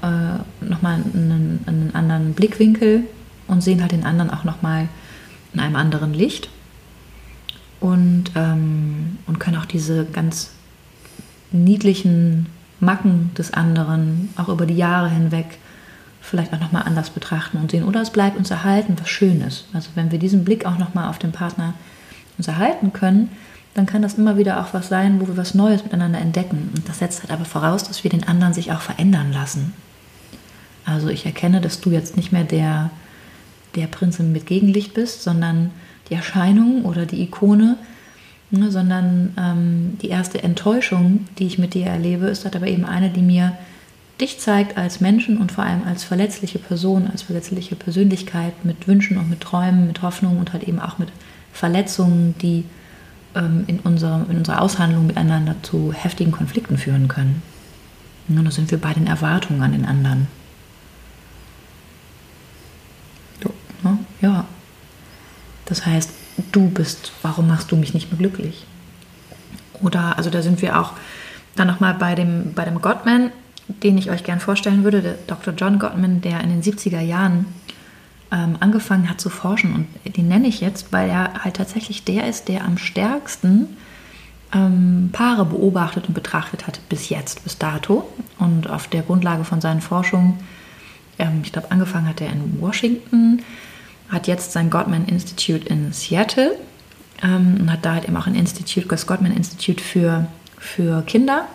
[0.02, 3.04] äh, nochmal einen, einen anderen Blickwinkel
[3.46, 4.88] und sehen halt den anderen auch nochmal
[5.52, 6.48] in einem anderen Licht
[7.80, 10.50] und, ähm, und können auch diese ganz
[11.52, 12.46] niedlichen
[12.80, 15.58] Macken des anderen auch über die Jahre hinweg
[16.20, 17.84] vielleicht auch nochmal anders betrachten und sehen.
[17.84, 19.66] Oder es bleibt uns erhalten, was Schönes.
[19.72, 21.74] Also wenn wir diesen Blick auch nochmal auf den Partner
[22.38, 23.28] uns erhalten können,
[23.74, 26.70] dann kann das immer wieder auch was sein, wo wir was Neues miteinander entdecken.
[26.74, 29.72] Und das setzt halt aber voraus, dass wir den anderen sich auch verändern lassen.
[30.84, 32.90] Also ich erkenne, dass du jetzt nicht mehr der,
[33.74, 35.70] der Prinzin mit Gegenlicht bist, sondern
[36.08, 37.76] die Erscheinung oder die Ikone,
[38.50, 42.84] ne, sondern ähm, die erste Enttäuschung, die ich mit dir erlebe, ist halt aber eben
[42.84, 43.56] eine, die mir
[44.20, 49.18] dich zeigt als Menschen und vor allem als verletzliche Person, als verletzliche Persönlichkeit mit Wünschen
[49.18, 51.08] und mit Träumen, mit Hoffnungen und halt eben auch mit
[51.52, 52.64] Verletzungen, die
[53.34, 57.42] in, unserer, in unserer Aushandlung miteinander zu heftigen Konflikten führen können.
[58.28, 60.28] Und da sind wir bei den Erwartungen an den anderen.
[63.84, 63.98] Ja.
[64.20, 64.44] ja.
[65.66, 66.10] Das heißt,
[66.52, 68.66] du bist, warum machst du mich nicht mehr glücklich?
[69.80, 70.92] Oder, also da sind wir auch
[71.54, 73.30] dann nochmal bei dem, bei dem Gottman,
[73.68, 75.54] den ich euch gern vorstellen würde, der Dr.
[75.54, 77.46] John Gottman, der in den 70er Jahren
[78.34, 79.74] ähm, angefangen hat zu forschen.
[80.04, 83.76] Und den nenne ich jetzt, weil er halt tatsächlich der ist, der am stärksten
[84.52, 88.08] ähm, Paare beobachtet und betrachtet hat bis jetzt, bis dato.
[88.38, 90.40] Und auf der Grundlage von seinen Forschungen,
[91.18, 93.42] ähm, ich glaube, angefangen hat er in Washington,
[94.08, 96.58] hat jetzt sein Gottman Institute in Seattle
[97.22, 100.26] ähm, und hat da halt eben auch ein Institute, das Gottman Institute für,
[100.58, 101.46] für Kinder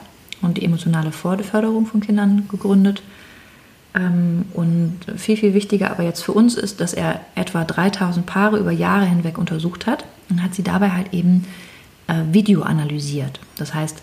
[0.42, 3.04] und die emotionale Förderung von Kindern gegründet.
[3.96, 8.58] Ähm, und viel, viel wichtiger aber jetzt für uns ist, dass er etwa 3000 Paare
[8.60, 11.46] über Jahre hinweg untersucht hat und hat sie dabei halt eben
[12.08, 13.40] äh, Video analysiert.
[13.58, 14.02] Das heißt,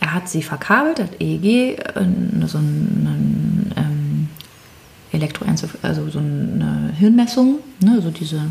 [0.00, 2.06] er hat sie verkabelt, hat EEG, äh,
[2.46, 4.28] so ein, ähm,
[5.82, 8.42] also so eine Hirnmessung, ne, so diese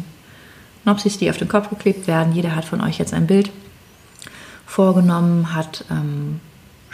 [0.84, 2.34] Nopsis, die auf den Kopf geklebt werden.
[2.34, 3.52] Jeder hat von euch jetzt ein Bild
[4.66, 6.40] vorgenommen, hat ähm,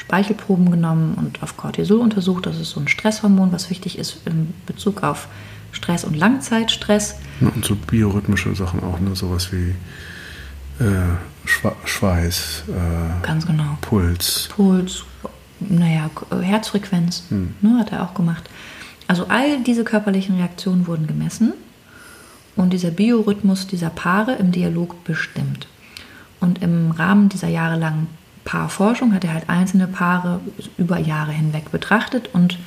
[0.02, 2.48] Speichelproben genommen und auf Cortisol untersucht.
[2.48, 5.28] Das ist so ein Stresshormon, was wichtig ist in Bezug auf
[5.72, 7.16] Stress und Langzeitstress.
[7.40, 9.16] Und so biorhythmische Sachen auch, ne?
[9.16, 9.76] sowas wie
[10.84, 11.16] äh,
[11.86, 13.78] Schweiß, äh, Ganz genau.
[13.82, 14.50] Puls.
[14.56, 15.04] Puls,
[15.60, 16.10] naja,
[16.42, 17.54] Herzfrequenz, hm.
[17.62, 18.50] ne, hat er auch gemacht.
[19.08, 21.54] Also all diese körperlichen Reaktionen wurden gemessen
[22.56, 25.68] und dieser Biorhythmus dieser Paare im Dialog bestimmt.
[26.40, 28.08] Und im Rahmen dieser jahrelangen
[28.44, 30.40] Paarforschung hat er halt einzelne Paare
[30.78, 32.58] über Jahre hinweg betrachtet und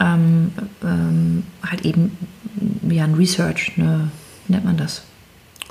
[0.00, 2.16] ähm, ähm, halt eben
[2.56, 4.08] wie ein Research, eine,
[4.46, 5.04] wie nennt man das?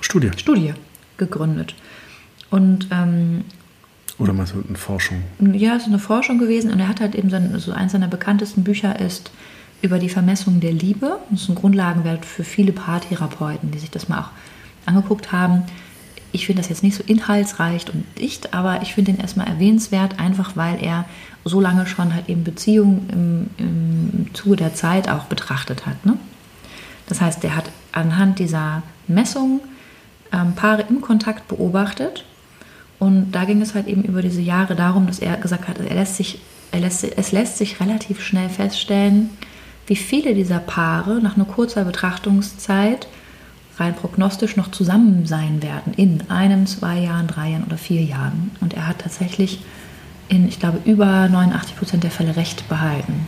[0.01, 0.31] Studie.
[0.37, 0.73] Studie
[1.17, 1.75] gegründet.
[2.49, 3.45] Und ähm,
[4.19, 5.23] oder meinst du eine Forschung?
[5.39, 7.93] Ja, es ist eine Forschung gewesen und er hat halt eben so, ein, so eins
[7.93, 9.31] seiner bekanntesten Bücher ist
[9.81, 11.19] über die Vermessung der Liebe.
[11.29, 14.29] Das ist ein Grundlagenwert für viele Paartherapeuten, die sich das mal auch
[14.85, 15.63] angeguckt haben.
[16.33, 20.19] Ich finde das jetzt nicht so inhaltsreich und dicht, aber ich finde ihn erstmal erwähnenswert,
[20.19, 21.05] einfach weil er
[21.45, 26.05] so lange schon halt eben Beziehungen im, im Zuge der Zeit auch betrachtet hat.
[26.05, 26.17] Ne?
[27.07, 29.61] Das heißt, der hat anhand dieser Messung
[30.31, 32.25] ähm, Paare im Kontakt beobachtet
[32.99, 35.93] und da ging es halt eben über diese Jahre darum, dass er gesagt hat, er
[35.93, 36.39] lässt sich,
[36.71, 39.29] er lässt, es lässt sich relativ schnell feststellen,
[39.87, 43.07] wie viele dieser Paare nach einer kurzer Betrachtungszeit
[43.77, 48.51] rein prognostisch noch zusammen sein werden in einem, zwei Jahren, drei Jahren oder vier Jahren.
[48.61, 49.61] Und er hat tatsächlich
[50.29, 53.27] in, ich glaube, über 89 Prozent der Fälle recht behalten.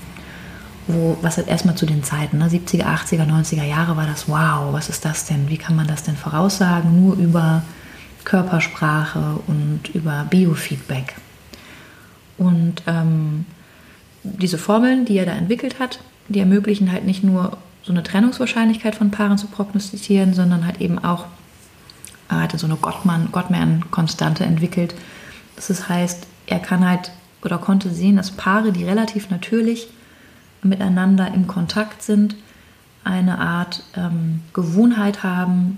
[0.87, 4.71] Wo, was halt erstmal zu den Zeiten, ne, 70er, 80er, 90er Jahre war das, wow,
[4.71, 5.49] was ist das denn?
[5.49, 7.03] Wie kann man das denn voraussagen?
[7.03, 7.63] Nur über
[8.23, 11.15] Körpersprache und über Biofeedback.
[12.37, 13.45] Und ähm,
[14.23, 18.95] diese Formeln, die er da entwickelt hat, die ermöglichen halt nicht nur so eine Trennungswahrscheinlichkeit
[18.95, 21.25] von Paaren zu prognostizieren, sondern halt eben auch,
[22.29, 24.95] er hatte so eine Gottman-Konstante entwickelt.
[25.55, 27.11] Das heißt, er kann halt
[27.43, 29.87] oder konnte sehen, dass Paare, die relativ natürlich
[30.63, 32.35] miteinander im Kontakt sind,
[33.03, 35.77] eine Art ähm, Gewohnheit haben,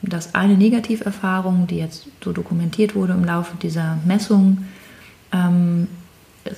[0.00, 4.64] dass eine Negativerfahrung, die jetzt so dokumentiert wurde im Laufe dieser Messung,
[5.32, 5.88] ähm,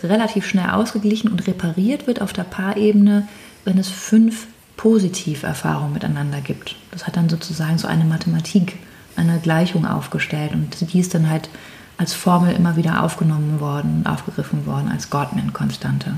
[0.02, 3.26] relativ schnell ausgeglichen und repariert wird auf der Paarebene,
[3.64, 4.46] wenn es fünf
[4.78, 6.76] Positiverfahrungen miteinander gibt.
[6.92, 8.78] Das hat dann sozusagen so eine Mathematik,
[9.16, 11.50] eine Gleichung aufgestellt und die ist dann halt
[11.98, 16.14] als Formel immer wieder aufgenommen worden, aufgegriffen worden als Gottman-Konstante.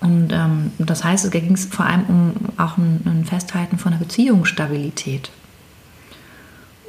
[0.00, 3.98] Und ähm, das heißt, es ging vor allem um auch ein, ein Festhalten von der
[3.98, 5.30] Beziehungsstabilität.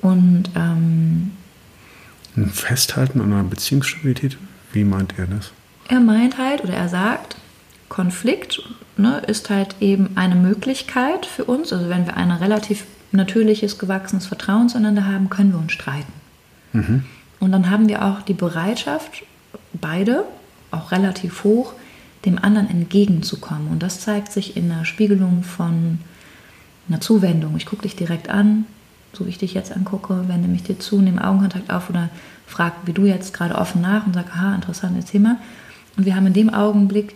[0.02, 1.32] Und ähm,
[2.36, 4.38] ein Festhalten an einer Beziehungsstabilität?
[4.74, 5.52] Wie meint er das?
[5.88, 7.38] Er meint halt oder er sagt,
[7.90, 8.62] Konflikt
[8.98, 11.72] ne, ist halt eben eine Möglichkeit für uns.
[11.74, 16.14] Also wenn wir ein relativ natürliches, gewachsenes Vertrauen zueinander haben, können wir uns streiten.
[16.74, 17.04] Mhm.
[17.40, 19.24] Und dann haben wir auch die Bereitschaft,
[19.74, 20.24] beide,
[20.70, 21.74] auch relativ hoch,
[22.26, 23.68] dem anderen entgegenzukommen.
[23.70, 26.00] Und das zeigt sich in der Spiegelung von
[26.88, 27.58] einer Zuwendung.
[27.58, 28.66] Ich gucke dich direkt an,
[29.14, 32.10] so wie ich dich jetzt angucke, wende mich dir zu, nehme Augenkontakt auf oder
[32.48, 35.38] frage, wie du jetzt gerade offen nach und sage, aha, interessantes Thema.
[35.98, 37.16] Und wir haben in dem Augenblick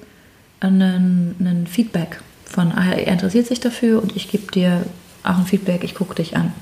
[0.59, 4.85] einen, einen Feedback von, ah, er interessiert sich dafür und ich gebe dir
[5.23, 6.53] auch ein Feedback, ich gucke dich an.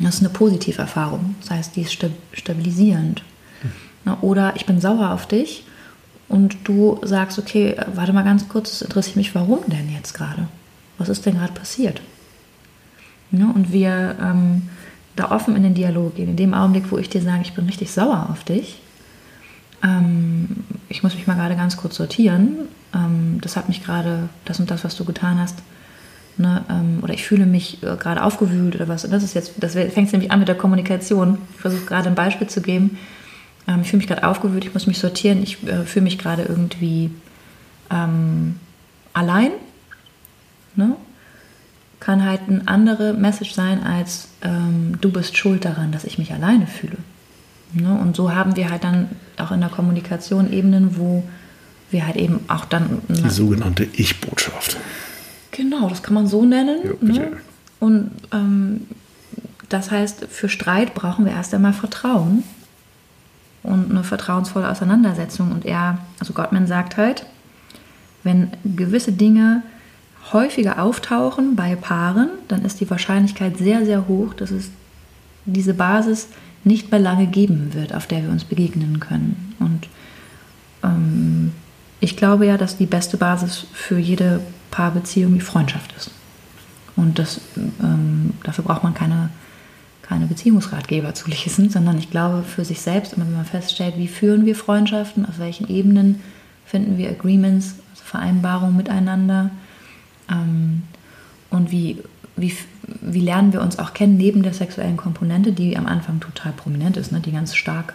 [0.00, 1.34] Das ist eine positive Erfahrung.
[1.40, 1.96] Das heißt, die ist
[2.32, 3.22] stabilisierend.
[4.04, 4.16] Hm.
[4.22, 5.64] Oder ich bin sauer auf dich
[6.28, 10.48] und du sagst, okay, warte mal ganz kurz, es interessiert mich, warum denn jetzt gerade?
[10.96, 12.00] Was ist denn gerade passiert?
[13.32, 14.68] Ja, und wir ähm,
[15.16, 16.30] da offen in den Dialog gehen.
[16.30, 18.80] In dem Augenblick, wo ich dir sage, ich bin richtig sauer auf dich,
[19.82, 22.68] ähm, ich muss mich mal gerade ganz kurz sortieren.
[22.94, 25.58] Ähm, das hat mich gerade, das und das, was du getan hast,
[26.36, 29.04] ne, ähm, oder ich fühle mich äh, gerade aufgewühlt oder was.
[29.04, 31.38] Und das ist jetzt, das fängt nämlich an mit der Kommunikation.
[31.54, 32.98] Ich versuche gerade ein Beispiel zu geben.
[33.68, 36.42] Ähm, ich fühle mich gerade aufgewühlt, ich muss mich sortieren, ich äh, fühle mich gerade
[36.42, 37.10] irgendwie
[37.90, 38.56] ähm,
[39.12, 39.52] allein.
[40.74, 40.96] Ne?
[42.00, 46.32] Kann halt eine andere Message sein als ähm, du bist schuld daran, dass ich mich
[46.32, 46.96] alleine fühle.
[47.72, 47.98] Ne?
[48.00, 51.22] Und so haben wir halt dann auch in der Kommunikation Ebenen, wo
[51.92, 53.02] wir halt eben auch dann.
[53.08, 54.76] Die sogenannte Ich-Botschaft.
[55.50, 56.78] Genau, das kann man so nennen.
[57.02, 57.32] Ja, ne?
[57.80, 58.86] Und ähm,
[59.68, 62.44] das heißt, für Streit brauchen wir erst einmal Vertrauen
[63.62, 65.52] und eine vertrauensvolle Auseinandersetzung.
[65.52, 67.26] Und er, also Gottman sagt halt,
[68.22, 69.62] wenn gewisse Dinge
[70.32, 74.70] häufiger auftauchen bei Paaren, dann ist die Wahrscheinlichkeit sehr, sehr hoch, dass es
[75.46, 76.28] diese Basis
[76.62, 79.54] nicht mehr lange geben wird, auf der wir uns begegnen können.
[79.58, 79.88] Und
[80.82, 81.52] ähm,
[82.00, 86.10] ich glaube ja, dass die beste Basis für jede Paarbeziehung die Freundschaft ist.
[86.96, 87.40] Und das,
[87.82, 89.30] ähm, dafür braucht man keine,
[90.02, 94.08] keine Beziehungsratgeber zu lesen, sondern ich glaube für sich selbst, immer wenn man feststellt, wie
[94.08, 96.20] führen wir Freundschaften, auf welchen Ebenen
[96.64, 99.50] finden wir Agreements, also Vereinbarungen miteinander
[100.30, 100.82] ähm,
[101.50, 101.98] und wie,
[102.36, 102.56] wie,
[103.00, 106.96] wie lernen wir uns auch kennen neben der sexuellen Komponente, die am Anfang total prominent
[106.96, 107.94] ist, ne, die ganz stark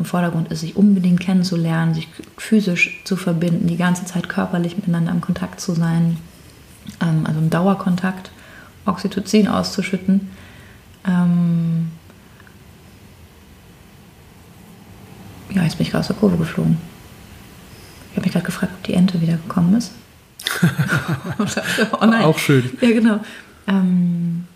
[0.00, 2.08] im Vordergrund ist, sich unbedingt kennenzulernen, sich
[2.38, 6.16] physisch zu verbinden, die ganze Zeit körperlich miteinander im Kontakt zu sein,
[7.00, 8.32] ähm, also im Dauerkontakt,
[8.86, 10.30] Oxytocin auszuschütten.
[11.06, 11.90] Ähm
[15.50, 16.78] ja, jetzt bin ich gerade aus der Kurve geflogen.
[18.10, 19.92] Ich habe mich gerade gefragt, ob die Ente wieder gekommen ist.
[21.92, 22.70] oh Auch schön.
[22.80, 23.20] Ja, genau.
[23.66, 24.46] Ähm,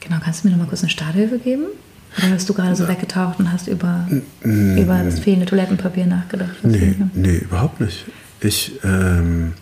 [0.00, 1.66] genau, kannst du mir noch mal kurz eine Starthilfe geben?
[2.18, 4.06] Oder hast du gerade so weggetaucht und hast über,
[4.42, 6.56] mm, über das fehlende Toilettenpapier nachgedacht?
[6.62, 8.06] Nee, nee, überhaupt nicht.
[8.40, 9.52] Ich, ähm,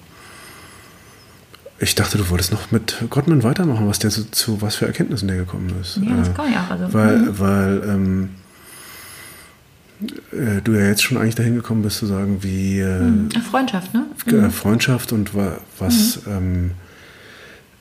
[1.78, 5.28] ich dachte, du wolltest noch mit Gottman weitermachen, was der zu, zu was für Erkenntnissen
[5.28, 5.98] der gekommen ist.
[6.02, 6.70] Ja, das kann ich auch.
[6.70, 7.38] Also, weil, mhm.
[7.38, 8.28] weil ähm,
[10.32, 13.30] äh, du ja jetzt schon eigentlich dahin gekommen bist zu sagen, wie äh, mhm.
[13.50, 14.06] Freundschaft, ne?
[14.26, 14.50] Mhm.
[14.50, 16.70] Freundschaft und wa was, mhm.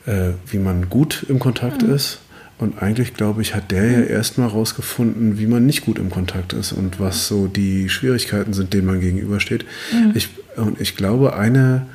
[0.06, 1.94] ähm, äh, wie man gut im Kontakt mhm.
[1.94, 2.20] ist.
[2.64, 4.08] Und eigentlich, glaube ich, hat der ja mhm.
[4.08, 8.72] erstmal rausgefunden, wie man nicht gut im Kontakt ist und was so die Schwierigkeiten sind,
[8.72, 9.66] denen man gegenübersteht.
[9.92, 10.12] Mhm.
[10.14, 11.86] Ich, und ich glaube, eine,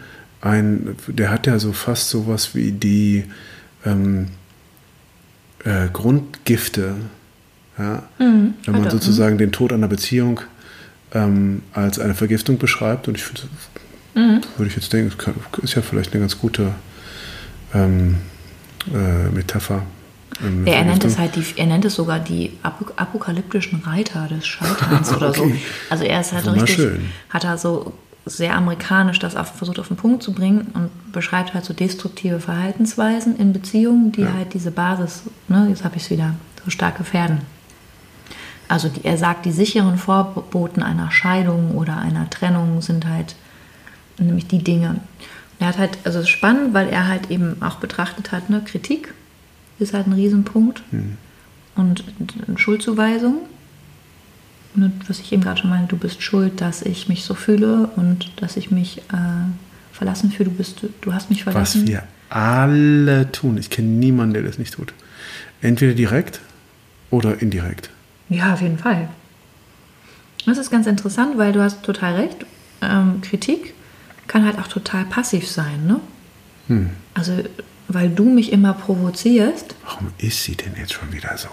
[0.41, 3.23] ein, der hat ja so fast sowas wie die
[3.83, 4.27] ähm,
[5.65, 6.97] äh, Grundgifte,
[7.79, 8.03] ja?
[8.19, 10.41] Mhm, wenn man sozusagen den Tod einer Beziehung
[11.15, 13.07] ähm, als eine Vergiftung beschreibt.
[13.07, 13.41] Und ich finde,
[14.13, 14.41] mhm.
[14.55, 15.15] würde ich jetzt denken,
[15.63, 16.75] ist ja vielleicht eine ganz gute
[17.73, 18.17] ähm,
[18.93, 19.81] äh, Metapher.
[20.65, 25.13] Ja, er nennt es halt die, er nennt es sogar die apokalyptischen Reiter des Scheiterns
[25.15, 25.39] oder okay.
[25.39, 25.51] so.
[25.89, 27.93] Also er ist halt richtig, hat er so
[28.25, 32.39] sehr amerikanisch das auf, versucht auf den Punkt zu bringen und beschreibt halt so destruktive
[32.39, 34.33] Verhaltensweisen in Beziehungen, die ja.
[34.33, 37.41] halt diese Basis, ne, jetzt habe ich es wieder, so stark gefährden.
[38.67, 43.35] Also die, er sagt, die sicheren Vorboten einer Scheidung oder einer Trennung sind halt
[44.19, 44.97] nämlich die Dinge.
[45.59, 48.61] Er hat halt, also es ist spannend, weil er halt eben auch betrachtet hat, ne,
[48.63, 49.13] Kritik
[49.79, 50.83] ist halt ein Riesenpunkt.
[50.91, 51.17] Mhm.
[51.75, 52.03] Und
[52.57, 53.37] Schuldzuweisung.
[54.75, 57.89] Und was ich eben gerade schon meinte, du bist schuld, dass ich mich so fühle
[57.95, 59.47] und dass ich mich äh,
[59.93, 60.49] verlassen fühle.
[60.49, 61.81] Du, bist, du hast mich verlassen.
[61.83, 63.57] Was wir alle tun.
[63.57, 64.93] Ich kenne niemanden, der das nicht tut.
[65.61, 66.39] Entweder direkt
[67.09, 67.89] oder indirekt.
[68.29, 69.09] Ja, auf jeden Fall.
[70.45, 72.45] Das ist ganz interessant, weil du hast total recht.
[72.81, 73.73] Ähm, Kritik
[74.27, 75.99] kann halt auch total passiv sein, ne?
[76.67, 76.89] Hm.
[77.13, 77.33] Also
[77.89, 79.75] weil du mich immer provozierst.
[79.83, 81.49] Warum ist sie denn jetzt schon wieder so?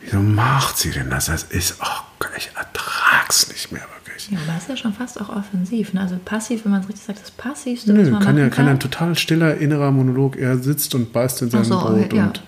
[0.00, 1.26] Wieso macht sie denn das?
[1.26, 2.02] Das ist, oh,
[2.36, 4.30] ich ertrag's nicht mehr wirklich.
[4.30, 5.92] Ja, aber das ist ja schon fast auch offensiv.
[5.92, 6.00] Ne?
[6.00, 8.66] Also passiv, wenn man es richtig sagt, das Passivste, Nö, was man kann ja, kann.
[8.66, 10.36] ja ein total stiller innerer Monolog.
[10.36, 12.24] Er sitzt und beißt in seinem so, Brot ja.
[12.24, 12.42] und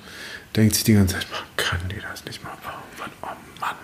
[0.57, 3.11] denkt sich die ganze Zeit, man kann die das nicht mal bauen.
[3.23, 3.27] Oh
[3.61, 3.75] Mann.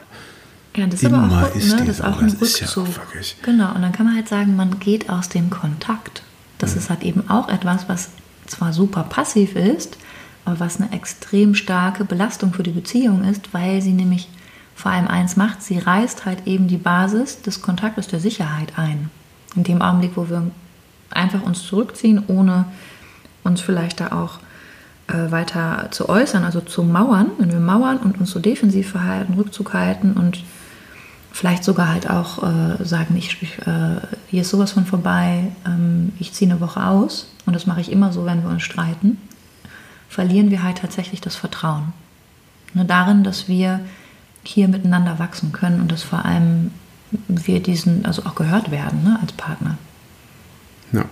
[0.76, 2.66] Ja, das ist aber Immer auch, ist ne, das ist auch ein das ist ja
[2.66, 2.88] Rückzug.
[2.88, 6.22] auch genau, und dann kann man halt sagen, man geht aus dem Kontakt.
[6.58, 8.10] Das ist halt eben auch etwas, was
[8.50, 9.96] zwar super passiv ist,
[10.44, 14.28] aber was eine extrem starke Belastung für die Beziehung ist, weil sie nämlich
[14.74, 19.10] vor allem eins macht, sie reißt halt eben die Basis des Kontaktes der Sicherheit ein.
[19.54, 20.50] In dem Augenblick, wo wir
[21.10, 22.64] einfach uns zurückziehen, ohne
[23.44, 24.38] uns vielleicht da auch
[25.08, 29.34] äh, weiter zu äußern, also zu mauern, wenn wir mauern und uns so defensiv verhalten,
[29.34, 30.42] Rückzug halten und
[31.32, 36.12] vielleicht sogar halt auch äh, sagen, ich, ich, äh, hier ist sowas von vorbei, ähm,
[36.18, 39.18] ich ziehe eine Woche aus und das mache ich immer so, wenn wir uns streiten,
[40.08, 41.92] verlieren wir halt tatsächlich das Vertrauen.
[42.74, 43.80] Nur darin, dass wir
[44.42, 46.70] hier miteinander wachsen können und dass vor allem
[47.28, 49.78] wir diesen, also auch gehört werden ne, als Partner.
[50.92, 51.04] Ja.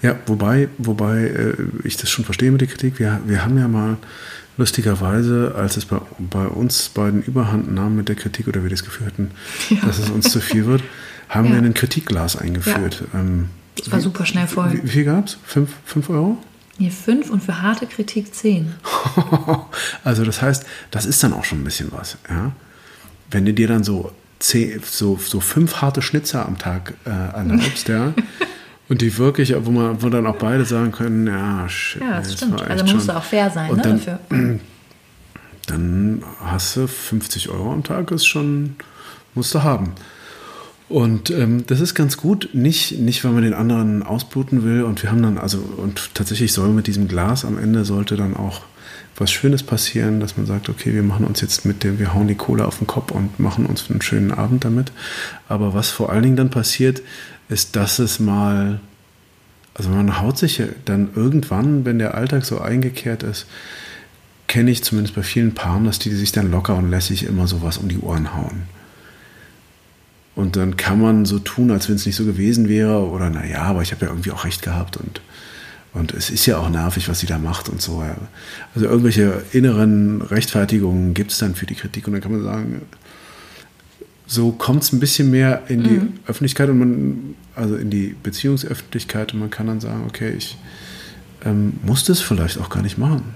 [0.00, 3.00] Ja, wobei, wobei äh, ich das schon verstehe mit der Kritik.
[3.00, 3.96] Wir, wir haben ja mal
[4.56, 8.84] lustigerweise, als es bei, bei uns beiden Überhand nahm mit der Kritik oder wir das
[8.84, 9.30] Gefühl hatten,
[9.84, 10.82] dass es uns zu viel wird,
[11.28, 11.54] haben Ja.
[11.54, 13.04] wir ein Kritikglas eingeführt.
[13.14, 14.72] Ähm, Das war super schnell voll.
[14.72, 15.38] wie, wie viel gab es?
[15.44, 16.38] Fünf, fünf Euro?
[16.78, 18.74] Hier fünf und für harte Kritik zehn.
[20.04, 22.18] also das heißt, das ist dann auch schon ein bisschen was.
[22.28, 22.52] Ja?
[23.30, 27.88] Wenn du dir dann so, zehn, so, so fünf harte Schnitzer am Tag äh, erlaubst,
[27.88, 28.12] ja,
[28.88, 32.28] und die wirklich, wo man, wo dann auch beide sagen können, ja, shit, Ja, das
[32.28, 32.60] das stimmt.
[32.62, 34.18] Also man muss schon- auch fair sein Und ne, dann, dafür.
[35.66, 38.76] dann hast du 50 Euro am Tag, ist schon,
[39.34, 39.92] musst du haben.
[40.88, 44.84] Und ähm, das ist ganz gut, nicht, nicht, weil man den anderen ausbluten will.
[44.84, 48.36] Und wir haben dann, also, und tatsächlich soll mit diesem Glas am Ende sollte dann
[48.36, 48.60] auch
[49.18, 52.28] was Schönes passieren, dass man sagt, okay, wir machen uns jetzt mit dem, wir hauen
[52.28, 54.92] die Kohle auf den Kopf und machen uns einen schönen Abend damit.
[55.48, 57.02] Aber was vor allen Dingen dann passiert,
[57.48, 58.80] ist, dass es mal,
[59.74, 63.46] also man haut sich dann irgendwann, wenn der Alltag so eingekehrt ist,
[64.46, 67.78] kenne ich zumindest bei vielen Paaren, dass die sich dann locker und lässig immer sowas
[67.78, 68.62] um die Ohren hauen.
[70.34, 73.62] Und dann kann man so tun, als wenn es nicht so gewesen wäre, oder naja,
[73.62, 75.22] aber ich habe ja irgendwie auch recht gehabt und,
[75.94, 78.04] und es ist ja auch nervig, was sie da macht und so.
[78.74, 82.82] Also irgendwelche inneren Rechtfertigungen gibt es dann für die Kritik und dann kann man sagen,
[84.26, 89.32] so kommt es ein bisschen mehr in die Öffentlichkeit und man, also in die Beziehungsöffentlichkeit
[89.32, 90.56] und man kann dann sagen, okay, ich
[91.44, 93.34] ähm, muss das vielleicht auch gar nicht machen.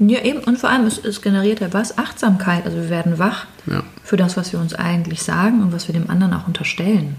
[0.00, 0.40] Ja, eben.
[0.40, 1.98] Und vor allem, es, es generiert ja was?
[1.98, 2.64] Achtsamkeit.
[2.64, 3.82] Also wir werden wach Ja.
[4.02, 7.16] für das, was wir uns eigentlich sagen und was wir dem anderen auch unterstellen.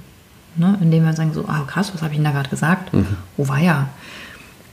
[0.55, 0.77] Ne?
[0.81, 2.91] Indem wir sagen so, ah krass, was habe ich denn da gerade gesagt?
[3.37, 3.89] Oh war ja.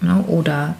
[0.00, 0.22] Ne?
[0.26, 0.74] Oder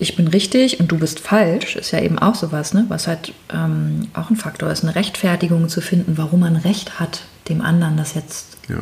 [0.00, 2.86] ich bin richtig und du bist falsch, ist ja eben auch sowas, ne?
[2.88, 7.22] was halt ähm, auch ein Faktor ist, eine Rechtfertigung zu finden, warum man Recht hat,
[7.48, 8.78] dem anderen das jetzt Ja.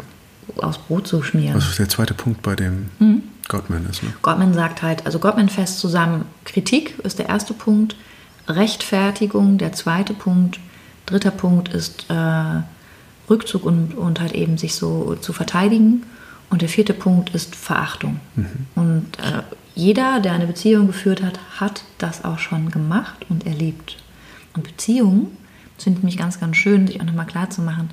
[0.62, 1.54] aufs Brot zu schmieren.
[1.54, 2.88] Das ist der zweite Punkt bei dem
[3.48, 4.04] Gottman ist.
[4.04, 4.10] Ne?
[4.22, 7.96] Gottman sagt halt, also Gottman fest zusammen, Kritik ist der erste Punkt,
[8.46, 10.60] Rechtfertigung der zweite Punkt,
[11.06, 12.62] dritter Punkt ist äh,
[13.28, 16.04] Rückzug und, und halt eben sich so zu verteidigen
[16.50, 18.20] und der vierte Punkt ist Verachtung.
[18.74, 19.42] Und äh,
[19.78, 23.96] jeder, der eine Beziehung geführt hat, hat das auch schon gemacht und erlebt.
[24.54, 25.28] Und Beziehungen
[25.76, 27.90] sind nämlich ganz, ganz schön, sich auch nochmal klar zu machen,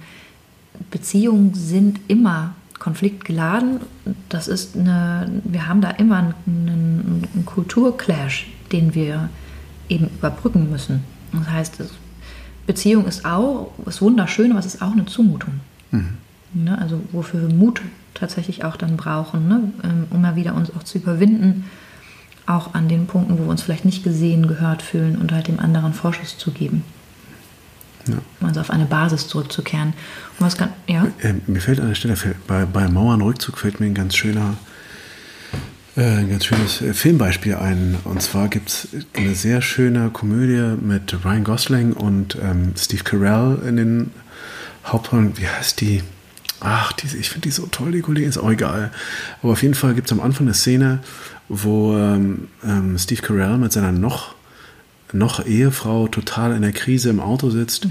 [0.89, 3.81] Beziehungen sind immer konfliktgeladen.
[4.29, 9.29] Das ist eine, wir haben da immer einen, einen, einen Kulturclash, den wir
[9.87, 11.03] eben überbrücken müssen.
[11.33, 11.83] Das heißt,
[12.65, 15.59] Beziehung ist auch ist wunderschön, aber es ist auch eine Zumutung.
[16.53, 16.77] Ne?
[16.79, 17.79] Also wofür wir Mut
[18.15, 19.71] tatsächlich auch dann brauchen, ne?
[19.83, 21.65] ähm, um mal wieder uns auch zu überwinden,
[22.47, 25.59] auch an den Punkten, wo wir uns vielleicht nicht gesehen, gehört fühlen und halt dem
[25.59, 26.83] anderen Vorschuss zu geben.
[28.07, 28.17] Ja.
[28.47, 29.93] Also auf eine Basis zurückzukehren.
[30.39, 31.07] Und was kann, ja?
[31.21, 32.15] Äh, mir fällt an der Stelle,
[32.47, 34.57] bei, bei Mauernrückzug fällt mir ein ganz schöner,
[35.97, 37.97] äh, ein ganz schönes äh, Filmbeispiel ein.
[38.03, 43.57] Und zwar gibt es eine sehr schöne Komödie mit Ryan Gosling und ähm, Steve Carell
[43.67, 44.11] in den
[44.85, 45.35] Hauptrollen.
[45.39, 46.03] Wie heißt die?
[46.59, 48.91] Ach, diese, ich finde die so toll, die Kollegin, ist auch egal.
[49.41, 50.99] Aber auf jeden Fall gibt es am Anfang eine Szene,
[51.49, 54.35] wo ähm, ähm, Steve Carell mit seiner noch
[55.13, 57.87] noch Ehefrau total in der Krise im Auto sitzt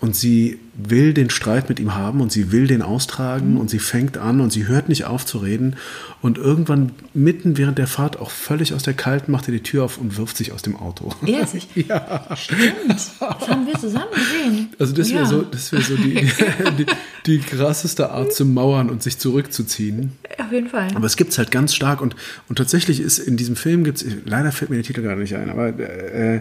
[0.00, 3.78] und sie will den Streit mit ihm haben und sie will den austragen und sie
[3.78, 5.76] fängt an und sie hört nicht auf zu reden
[6.22, 9.84] und irgendwann mitten während der Fahrt auch völlig aus der Kalten macht er die Tür
[9.84, 11.10] auf und wirft sich aus dem Auto.
[11.26, 11.68] Ehrlich?
[11.88, 12.26] Ja.
[12.36, 12.62] Stimmt.
[12.88, 14.68] Das haben wir zusammen gesehen.
[14.78, 15.26] Also das wäre Ja.
[15.26, 16.14] so, das wäre so die,
[16.78, 16.86] die,
[17.26, 20.12] die krasseste Art zu mauern und sich zurückzuziehen.
[20.38, 20.88] Auf jeden Fall.
[20.94, 22.16] Aber es gibt es halt ganz stark und,
[22.48, 25.36] und tatsächlich ist in diesem Film gibt es, leider fällt mir der Titel gerade nicht
[25.36, 26.40] ein, aber äh,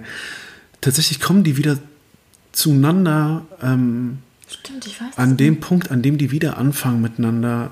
[0.79, 1.77] tatsächlich kommen die wieder
[2.51, 4.85] zueinander ähm, Stimmt,
[5.15, 7.71] an dem Punkt, an dem die wieder anfangen miteinander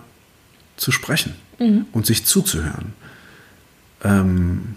[0.77, 1.33] zu sprechen
[1.91, 2.93] und sich zuzuhören.
[4.03, 4.75] Ähm,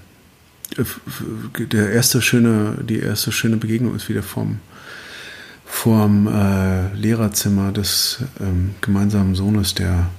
[1.58, 4.58] der erste schöne, die erste schöne Begegnung ist wieder vom,
[5.64, 10.10] vorm äh, Lehrerzimmer des ähm, gemeinsamen Sohnes, der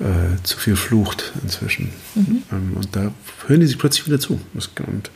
[0.00, 1.90] äh, zu viel flucht inzwischen.
[2.14, 2.42] Mhm.
[2.52, 3.12] Ähm, und da
[3.46, 4.40] hören die sich plötzlich wieder zu.
[4.54, 5.10] Und,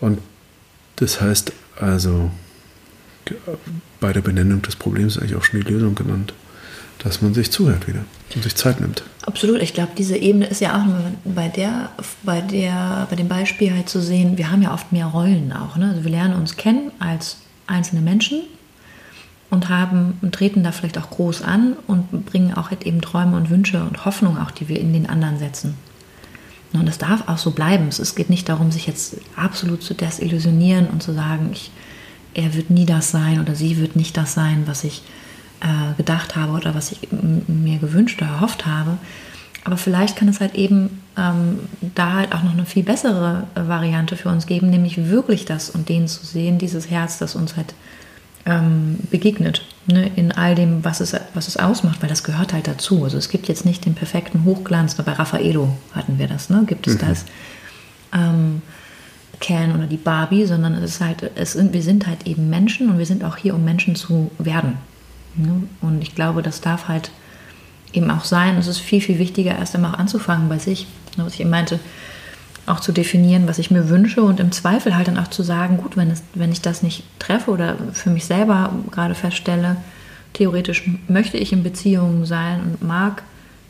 [0.00, 0.18] und
[0.96, 2.30] das heißt also,
[4.00, 6.34] bei der Benennung des Problems eigentlich auch schon die Lösung genannt,
[6.98, 8.04] dass man sich zuhört wieder
[8.34, 9.04] und sich Zeit nimmt.
[9.26, 9.62] Absolut.
[9.62, 11.90] Ich glaube, diese Ebene ist ja auch bei der,
[12.22, 15.76] bei der, bei dem Beispiel halt zu sehen, wir haben ja oft mehr Rollen auch.
[15.76, 15.90] Ne?
[15.90, 18.42] Also wir lernen uns kennen als einzelne Menschen
[19.50, 23.36] und haben und treten da vielleicht auch groß an und bringen auch halt eben Träume
[23.36, 25.74] und Wünsche und Hoffnungen auch, die wir in den anderen setzen.
[26.72, 27.88] Und das darf auch so bleiben.
[27.88, 31.70] Es geht nicht darum, sich jetzt absolut zu desillusionieren und zu sagen, ich,
[32.38, 35.02] er wird nie das sein oder sie wird nicht das sein, was ich
[35.60, 38.96] äh, gedacht habe oder was ich mir gewünscht oder erhofft habe.
[39.64, 41.58] Aber vielleicht kann es halt eben ähm,
[41.94, 45.68] da halt auch noch eine viel bessere äh, Variante für uns geben, nämlich wirklich das
[45.68, 47.74] und den zu sehen, dieses Herz, das uns halt
[48.46, 52.68] ähm, begegnet, ne, in all dem, was es, was es ausmacht, weil das gehört halt
[52.68, 53.02] dazu.
[53.02, 56.62] Also es gibt jetzt nicht den perfekten Hochglanz, bei Raffaello hatten wir das, ne?
[56.66, 56.98] gibt es mhm.
[57.00, 57.24] das.
[58.14, 58.62] Ähm,
[59.40, 62.90] Ken oder die Barbie, sondern es ist halt, es sind, wir sind halt eben Menschen
[62.90, 64.74] und wir sind auch hier, um Menschen zu werden.
[65.36, 65.62] Ne?
[65.80, 67.10] Und ich glaube, das darf halt
[67.92, 68.56] eben auch sein.
[68.56, 70.86] Es ist viel, viel wichtiger, erst einmal anzufangen bei sich.
[71.16, 71.80] Ne, was ich eben meinte,
[72.66, 75.78] auch zu definieren, was ich mir wünsche und im Zweifel halt dann auch zu sagen,
[75.78, 79.76] gut, wenn, es, wenn ich das nicht treffe oder für mich selber gerade feststelle,
[80.34, 83.22] theoretisch möchte ich in Beziehungen sein und mag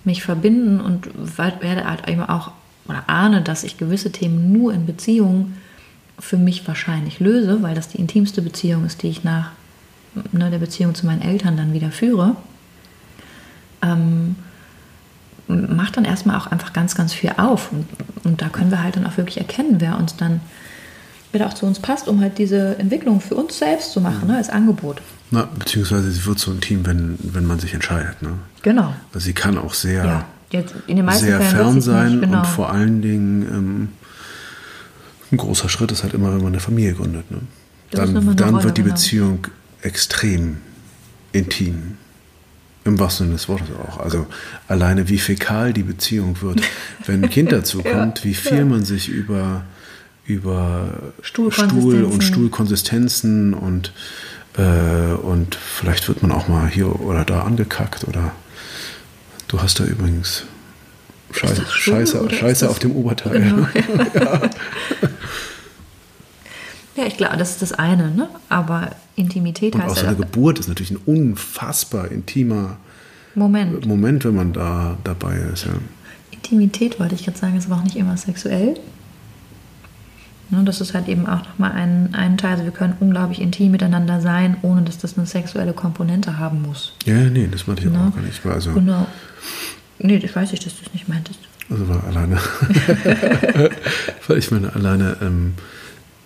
[0.04, 2.50] mich verbinden und werde halt eben auch
[2.89, 5.57] oder ahne, dass ich gewisse Themen nur in Beziehungen
[6.18, 9.53] für mich wahrscheinlich löse, weil das die intimste Beziehung ist, die ich nach
[10.32, 12.36] ne, der Beziehung zu meinen Eltern dann wieder führe.
[13.82, 14.36] Ähm,
[15.47, 17.72] macht dann erstmal auch einfach ganz, ganz viel auf.
[17.72, 17.86] Und,
[18.24, 20.41] und da können wir halt dann auch wirklich erkennen, wer uns dann,
[21.32, 24.32] wer auch zu uns passt, um halt diese Entwicklung für uns selbst zu machen, mhm.
[24.32, 25.01] ne, als Angebot.
[25.30, 28.22] Na, beziehungsweise sie wird so ein Team, wenn, wenn man sich entscheidet.
[28.22, 28.30] Ne?
[28.62, 28.95] Genau.
[29.12, 30.24] Also sie kann auch sehr, ja.
[30.51, 32.38] Jetzt in den meisten sehr Fällen fern sein nicht, genau.
[32.38, 33.88] und vor allen Dingen ähm,
[35.30, 37.30] ein großer Schritt ist halt immer, wenn man eine Familie gründet.
[37.30, 37.38] Ne?
[37.90, 38.94] Dann, dann Rolle, wird die genau.
[38.94, 39.46] Beziehung
[39.82, 40.59] extrem
[41.32, 41.96] intim.
[42.84, 43.99] Im wahrsten Sinne des Wortes auch.
[43.99, 44.26] Also
[44.66, 46.62] alleine wie fäkal die Beziehung wird,
[47.07, 48.64] wenn ein Kind dazu kommt, ja, wie viel ja.
[48.64, 49.64] man sich über,
[50.24, 53.92] über Stuhl und Stuhlkonsistenzen und,
[54.57, 58.32] äh, und vielleicht wird man auch mal hier oder da angekackt oder
[59.49, 60.44] du hast da übrigens
[61.30, 63.40] Scheiße, Scheiße, Scheiße auf dem Oberteil.
[63.40, 64.40] Genau, ja.
[66.96, 68.28] ja, ich glaube, das ist das eine, ne?
[68.49, 69.92] aber Intimität und heißt.
[69.92, 72.78] Auch so eine Geburt ist natürlich ein unfassbar intimer
[73.34, 75.66] Moment, Moment wenn man da dabei ist.
[75.66, 75.72] Ja.
[76.30, 78.74] Intimität wollte ich gerade sagen, ist aber auch nicht immer sexuell.
[80.51, 82.53] Ne, das ist halt eben auch nochmal ein, ein Teil.
[82.53, 86.94] Also wir können unglaublich intim miteinander sein, ohne dass das eine sexuelle Komponente haben muss.
[87.05, 87.99] Ja, nee, das meinte ich ne?
[87.99, 88.44] auch gar nicht.
[88.46, 89.07] Also, genau.
[89.99, 91.40] Nee, das weiß ich, dass du es nicht meintest.
[91.70, 92.38] Also war alleine.
[94.26, 95.55] Weil ich meine, alleine ähm,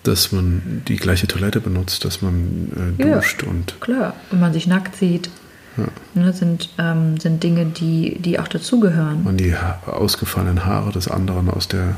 [0.02, 3.80] dass man die gleiche Toilette benutzt, dass man äh, duscht ja, und.
[3.80, 5.30] Klar, und man sich nackt sieht.
[5.76, 5.84] Ja.
[6.14, 9.24] Ne, sind, ähm, sind Dinge, die, die auch dazugehören.
[9.24, 11.96] Man die ha ausgefallenen Haare des anderen aus der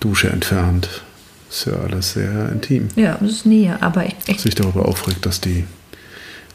[0.00, 1.02] Dusche entfernt.
[1.56, 2.88] Ist ja alles sehr intim.
[2.96, 5.64] Ja, das ist Nähe, aber ich, ich sich darüber aufregt, dass die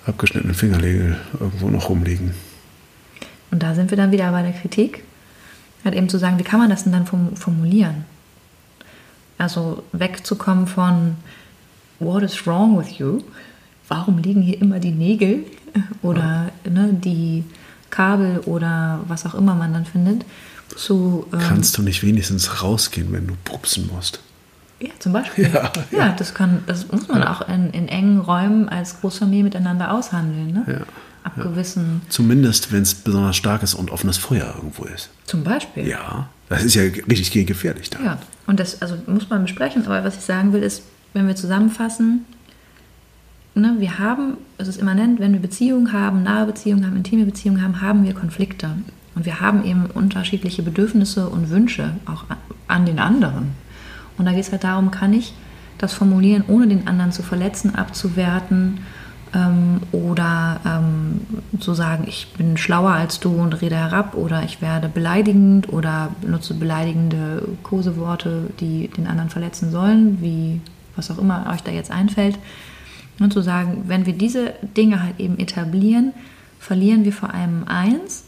[0.06, 2.36] abgeschnittenen Fingernägel irgendwo noch rumliegen.
[3.50, 5.04] Und da sind wir dann wieder bei der Kritik.
[5.84, 8.06] Halt eben zu sagen, wie kann man das denn dann formulieren?
[9.40, 11.16] Also wegzukommen von
[11.98, 13.24] What is wrong with you?
[13.88, 15.46] Warum liegen hier immer die Nägel
[16.04, 16.72] oder ja.
[16.72, 17.44] ne, die
[17.90, 20.26] Kabel oder was auch immer man dann findet?
[20.76, 24.20] Zu, ähm, Kannst du nicht wenigstens rausgehen, wenn du pupsen musst?
[24.82, 25.50] Ja, zum Beispiel.
[25.54, 25.98] Ja, ja.
[25.98, 30.52] ja das, kann, das muss man auch in, in, engen Räumen als Großfamilie miteinander aushandeln.
[30.52, 30.64] Ne?
[30.68, 30.86] Ja
[31.24, 31.44] ab ja.
[31.44, 32.02] gewissen.
[32.10, 35.10] Zumindest, wenn es besonders starkes und offenes Feuer irgendwo ist.
[35.26, 35.88] Zum Beispiel.
[35.88, 38.00] Ja, das ist ja richtig gefährlich da.
[38.04, 38.18] Ja,
[38.48, 39.86] und das also muss man besprechen.
[39.86, 42.26] Aber was ich sagen will, ist, wenn wir zusammenfassen,
[43.56, 47.62] ne, wir haben, es ist immanent, wenn wir Beziehungen haben, nahe Beziehungen haben, intime Beziehungen
[47.62, 48.70] haben, haben wir Konflikte.
[49.14, 52.26] Und wir haben eben unterschiedliche Bedürfnisse und Wünsche auch
[52.68, 53.50] an den anderen.
[54.22, 55.34] Und da geht es halt darum, kann ich
[55.80, 58.82] das formulieren, ohne den anderen zu verletzen, abzuwerten
[59.34, 61.22] ähm, oder ähm,
[61.60, 66.12] zu sagen, ich bin schlauer als du und rede herab oder ich werde beleidigend oder
[66.22, 70.62] benutze beleidigende Koseworte, die den anderen verletzen sollen, wie
[70.96, 72.38] was auch immer euch da jetzt einfällt.
[73.20, 76.14] Und zu sagen, wenn wir diese Dinge halt eben etablieren,
[76.60, 78.26] verlieren wir vor allem eins,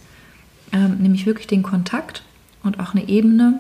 [0.72, 2.24] ähm, nämlich wirklich den Kontakt
[2.64, 3.60] und auch eine Ebene,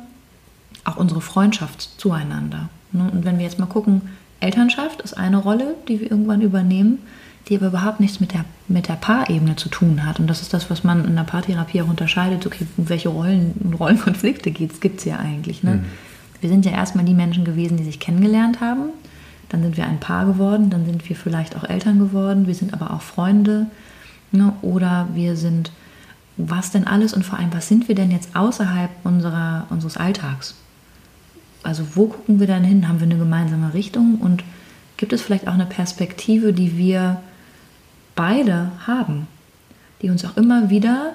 [0.83, 2.69] auch unsere Freundschaft zueinander.
[2.91, 3.09] Ne?
[3.11, 4.01] Und wenn wir jetzt mal gucken,
[4.39, 6.99] Elternschaft ist eine Rolle, die wir irgendwann übernehmen
[7.49, 10.19] die aber überhaupt nichts mit der, mit der Paarebene zu tun hat.
[10.19, 12.45] Und das ist das, was man in der Paartherapie auch unterscheidet.
[12.45, 15.61] Okay, um welche Rollen, Rollenkonflikte gibt es ja eigentlich.
[15.63, 15.75] Ne?
[15.75, 15.85] Mhm.
[16.39, 18.89] Wir sind ja erstmal die Menschen gewesen, die sich kennengelernt haben.
[19.49, 22.73] Dann sind wir ein Paar geworden, dann sind wir vielleicht auch Eltern geworden, wir sind
[22.73, 23.67] aber auch Freunde.
[24.31, 24.53] Ne?
[24.61, 25.71] Oder wir sind
[26.37, 30.55] was denn alles und vor allem, was sind wir denn jetzt außerhalb unserer, unseres Alltags?
[31.63, 32.87] Also wo gucken wir dann hin?
[32.87, 34.19] Haben wir eine gemeinsame Richtung?
[34.19, 34.43] Und
[34.97, 37.21] gibt es vielleicht auch eine Perspektive, die wir
[38.15, 39.27] beide haben,
[40.01, 41.13] die uns auch immer wieder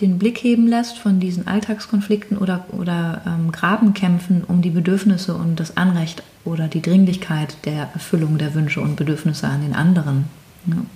[0.00, 5.58] den Blick heben lässt von diesen Alltagskonflikten oder, oder ähm, Grabenkämpfen um die Bedürfnisse und
[5.58, 10.26] das Anrecht oder die Dringlichkeit der Erfüllung der Wünsche und Bedürfnisse an den anderen.
[10.66, 10.76] Ja.
[10.76, 10.88] Und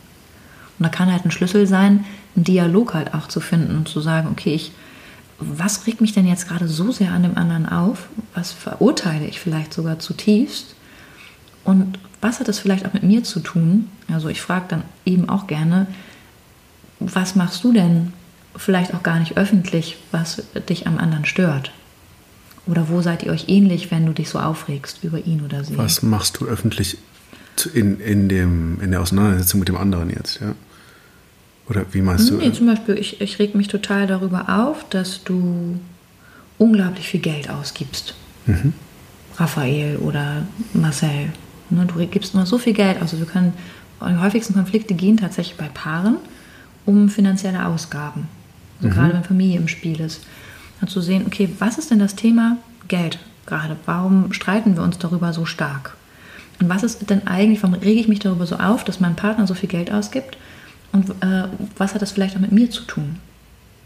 [0.78, 2.04] da kann halt ein Schlüssel sein,
[2.36, 4.72] einen Dialog halt auch zu finden und zu sagen, okay, ich,
[5.40, 8.08] was regt mich denn jetzt gerade so sehr an dem anderen auf?
[8.34, 10.74] Was verurteile ich vielleicht sogar zutiefst?
[11.64, 13.88] Und was hat das vielleicht auch mit mir zu tun?
[14.12, 15.86] Also ich frage dann eben auch gerne,
[16.98, 18.12] was machst du denn
[18.56, 21.72] vielleicht auch gar nicht öffentlich, was dich am anderen stört?
[22.66, 25.78] Oder wo seid ihr euch ähnlich, wenn du dich so aufregst über ihn oder sie?
[25.78, 26.98] Was machst du öffentlich
[27.72, 30.40] in, in, dem, in der Auseinandersetzung mit dem anderen jetzt?
[30.40, 30.54] Ja?
[31.70, 32.34] Oder wie meinst du?
[32.34, 35.78] Nee, zum Beispiel, ich, ich reg mich total darüber auf, dass du
[36.58, 38.14] unglaublich viel Geld ausgibst.
[38.46, 38.72] Mhm.
[39.36, 40.42] Raphael oder
[40.74, 41.32] Marcel.
[41.70, 43.02] Ne, du gibst immer so viel Geld aus.
[43.02, 43.52] Also wir können,
[44.00, 46.16] die häufigsten Konflikte gehen tatsächlich bei Paaren
[46.86, 48.26] um finanzielle Ausgaben.
[48.78, 48.92] Also mhm.
[48.94, 50.22] Gerade wenn Familie im Spiel ist.
[50.80, 52.56] Und zu sehen, okay, was ist denn das Thema
[52.88, 53.76] Geld gerade?
[53.86, 55.96] Warum streiten wir uns darüber so stark?
[56.58, 59.46] Und was ist denn eigentlich, warum rege ich mich darüber so auf, dass mein Partner
[59.46, 60.36] so viel Geld ausgibt?
[60.92, 61.44] Und äh,
[61.76, 63.16] was hat das vielleicht auch mit mir zu tun?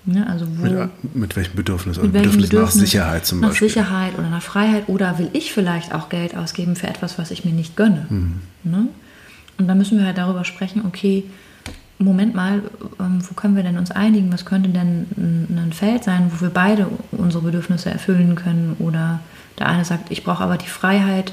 [0.07, 1.97] Ja, also wo, mit, mit welchem Bedürfnis?
[1.97, 3.69] Mit welchem Bedürfnis, Bedürfnis nach Sicherheit zum nach Beispiel.
[3.69, 4.85] Nach Sicherheit oder nach Freiheit.
[4.89, 8.07] Oder will ich vielleicht auch Geld ausgeben für etwas, was ich mir nicht gönne?
[8.11, 8.41] Mhm.
[8.65, 8.89] Ne?
[9.57, 11.25] Und dann müssen wir halt darüber sprechen, okay,
[11.99, 12.61] Moment mal,
[13.01, 14.33] ähm, wo können wir denn uns einigen?
[14.33, 18.77] Was könnte denn ein, ein Feld sein, wo wir beide unsere Bedürfnisse erfüllen können?
[18.81, 19.21] Oder
[19.59, 21.33] der eine sagt, ich brauche aber die Freiheit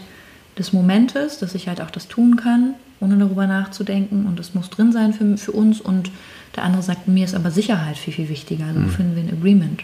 [0.58, 4.70] des Momentes, dass ich halt auch das tun kann ohne darüber nachzudenken und es muss
[4.70, 6.12] drin sein für, für uns und
[6.56, 8.66] der andere sagt, mir ist aber Sicherheit viel, viel wichtiger.
[8.66, 8.90] Also mhm.
[8.90, 9.84] finden wir ein Agreement.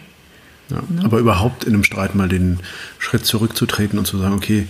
[0.70, 1.04] Ja, ne?
[1.04, 2.60] Aber überhaupt in einem Streit mal den
[2.98, 4.66] Schritt zurückzutreten und zu sagen, okay,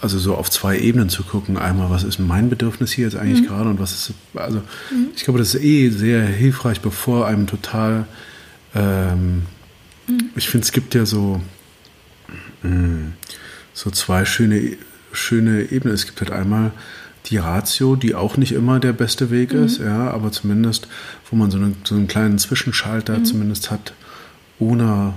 [0.00, 1.58] also so auf zwei Ebenen zu gucken.
[1.58, 3.46] Einmal, was ist mein Bedürfnis hier jetzt eigentlich mhm.
[3.46, 4.58] gerade und was ist, also
[4.90, 5.08] mhm.
[5.14, 8.06] ich glaube, das ist eh sehr hilfreich, bevor einem total,
[8.74, 9.42] ähm,
[10.06, 10.30] mhm.
[10.36, 11.40] ich finde, es gibt ja so,
[12.62, 13.12] mh, mm,
[13.72, 14.76] so zwei schöne
[15.14, 15.94] schöne Ebene.
[15.94, 16.72] Es gibt halt einmal
[17.26, 19.64] die Ratio, die auch nicht immer der beste Weg mhm.
[19.64, 20.88] ist, ja, aber zumindest,
[21.30, 23.24] wo man so, eine, so einen kleinen Zwischenschalter mhm.
[23.24, 23.94] zumindest hat,
[24.58, 25.14] ohne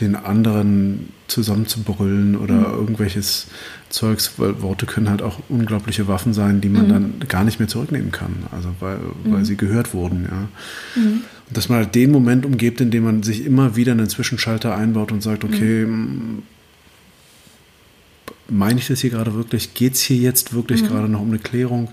[0.00, 2.74] den anderen zusammenzubrüllen oder mhm.
[2.74, 3.46] irgendwelches
[3.88, 6.90] Zeugs, weil Worte können halt auch unglaubliche Waffen sein, die man mhm.
[6.90, 9.44] dann gar nicht mehr zurücknehmen kann, also weil, weil mhm.
[9.44, 11.00] sie gehört wurden, ja.
[11.00, 11.22] Mhm.
[11.46, 14.74] Und dass man halt den Moment umgibt, in dem man sich immer wieder einen Zwischenschalter
[14.74, 15.86] einbaut und sagt, okay,
[18.48, 19.74] meine ich das hier gerade wirklich?
[19.74, 20.88] Geht es hier jetzt wirklich mhm.
[20.88, 21.88] gerade noch um eine Klärung?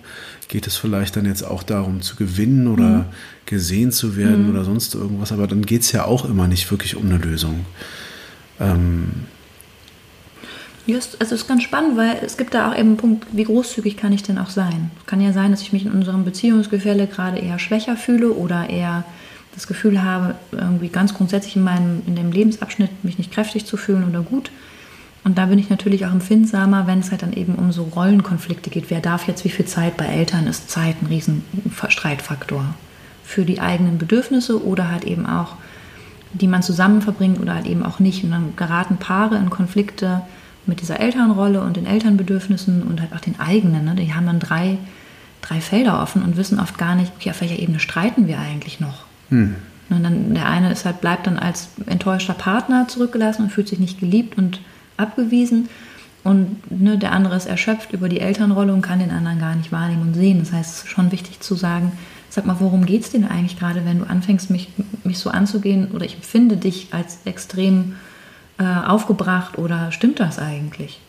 [0.47, 3.05] Geht es vielleicht dann jetzt auch darum zu gewinnen oder mhm.
[3.45, 4.51] gesehen zu werden mhm.
[4.51, 5.31] oder sonst irgendwas?
[5.31, 7.65] Aber dann geht es ja auch immer nicht wirklich um eine Lösung.
[8.59, 9.11] Ähm,
[10.87, 13.43] Just, also es ist ganz spannend, weil es gibt da auch eben einen Punkt, wie
[13.43, 14.89] großzügig kann ich denn auch sein?
[14.99, 18.69] Es kann ja sein, dass ich mich in unserem Beziehungsgefälle gerade eher schwächer fühle oder
[18.69, 19.05] eher
[19.53, 23.77] das Gefühl habe, irgendwie ganz grundsätzlich in meinem in dem Lebensabschnitt mich nicht kräftig zu
[23.77, 24.49] fühlen oder gut.
[25.23, 28.69] Und da bin ich natürlich auch empfindsamer, wenn es halt dann eben um so Rollenkonflikte
[28.69, 28.89] geht.
[28.89, 32.73] Wer darf jetzt wie viel Zeit bei Eltern ist Zeit ein Riesenstreitfaktor
[33.23, 35.55] für die eigenen Bedürfnisse oder halt eben auch,
[36.33, 38.23] die man zusammen verbringt oder halt eben auch nicht.
[38.23, 40.21] Und dann geraten Paare in Konflikte
[40.65, 43.85] mit dieser Elternrolle und den Elternbedürfnissen und halt auch den eigenen.
[43.85, 43.95] Ne?
[43.95, 44.79] Die haben dann drei,
[45.41, 48.79] drei Felder offen und wissen oft gar nicht, okay, auf welcher Ebene streiten wir eigentlich
[48.79, 49.05] noch.
[49.29, 49.55] Hm.
[49.89, 53.79] Und dann der eine ist halt, bleibt dann als enttäuschter Partner zurückgelassen und fühlt sich
[53.79, 54.61] nicht geliebt und
[55.01, 55.69] abgewiesen
[56.23, 59.71] und ne, der andere ist erschöpft über die Elternrolle und kann den anderen gar nicht
[59.71, 60.39] wahrnehmen und sehen.
[60.39, 61.91] Das heißt, es ist schon wichtig zu sagen,
[62.29, 64.69] sag mal, worum geht es denn eigentlich gerade, wenn du anfängst, mich,
[65.03, 67.95] mich so anzugehen oder ich empfinde dich als extrem
[68.59, 70.99] äh, aufgebracht oder stimmt das eigentlich?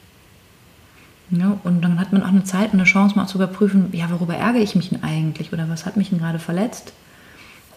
[1.30, 4.10] Ja, und dann hat man auch eine Zeit und eine Chance, mal zu überprüfen, ja,
[4.10, 6.92] worüber ärgere ich mich denn eigentlich oder was hat mich denn gerade verletzt?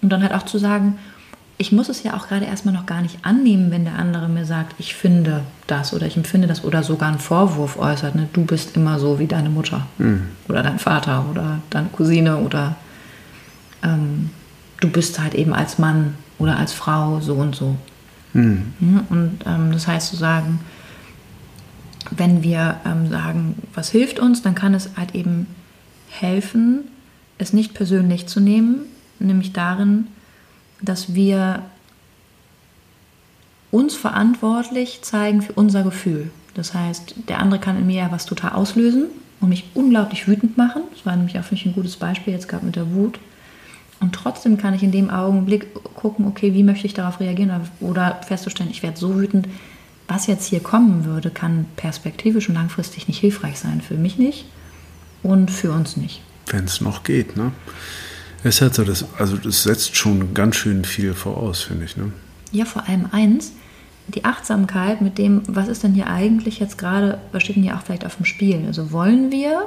[0.01, 0.97] Und dann halt auch zu sagen,
[1.57, 4.45] ich muss es ja auch gerade erstmal noch gar nicht annehmen, wenn der andere mir
[4.45, 8.15] sagt, ich finde das oder ich empfinde das oder sogar einen Vorwurf äußert.
[8.15, 8.27] Ne?
[8.33, 10.23] Du bist immer so wie deine Mutter mhm.
[10.49, 12.75] oder dein Vater oder deine Cousine oder
[13.83, 14.31] ähm,
[14.81, 17.77] du bist halt eben als Mann oder als Frau so und so.
[18.33, 18.73] Mhm.
[18.81, 20.59] Ja, und ähm, das heißt zu sagen,
[22.11, 25.47] wenn wir ähm, sagen, was hilft uns, dann kann es halt eben
[26.09, 26.81] helfen,
[27.37, 28.81] es nicht persönlich zu nehmen,
[29.19, 30.07] nämlich darin,
[30.85, 31.63] dass wir
[33.71, 36.31] uns verantwortlich zeigen für unser Gefühl.
[36.53, 39.07] Das heißt, der andere kann in mir ja was total auslösen
[39.41, 40.83] und mich unglaublich wütend machen.
[40.93, 43.19] Das war nämlich auch für mich ein gutes Beispiel jetzt gerade mit der Wut.
[43.99, 48.21] Und trotzdem kann ich in dem Augenblick gucken, okay, wie möchte ich darauf reagieren oder
[48.25, 49.47] festzustellen, ich werde so wütend,
[50.07, 53.81] was jetzt hier kommen würde, kann perspektivisch und langfristig nicht hilfreich sein.
[53.81, 54.45] Für mich nicht
[55.23, 56.21] und für uns nicht.
[56.47, 57.51] Wenn es noch geht, ne?
[58.45, 62.11] Es hat so das, also das setzt schon ganz schön viel voraus, finde ich, ne?
[62.51, 63.53] Ja, vor allem eins,
[64.07, 67.75] die Achtsamkeit mit dem, was ist denn hier eigentlich jetzt gerade, was steht denn hier
[67.75, 68.63] auch vielleicht auf dem Spiel?
[68.67, 69.65] Also wollen wir,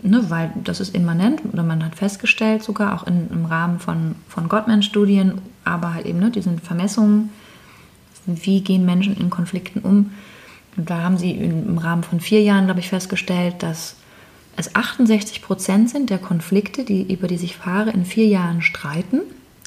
[0.00, 4.14] ne, weil das ist immanent oder man hat festgestellt, sogar auch in, im Rahmen von,
[4.28, 7.30] von Gottmensch-Studien, aber halt eben ne, diesen Vermessungen,
[8.26, 10.12] wie gehen Menschen in Konflikten um.
[10.76, 13.96] Und da haben sie im Rahmen von vier Jahren, glaube ich, festgestellt, dass
[14.58, 19.20] es 68 Prozent sind der Konflikte, die, über die sich Paare in vier Jahren streiten,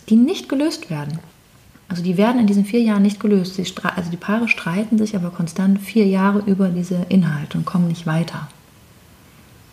[0.10, 1.20] die nicht gelöst werden.
[1.88, 3.60] Also die werden in diesen vier Jahren nicht gelöst.
[3.84, 8.06] Also die Paare streiten sich aber konstant vier Jahre über diese Inhalte und kommen nicht
[8.06, 8.50] weiter.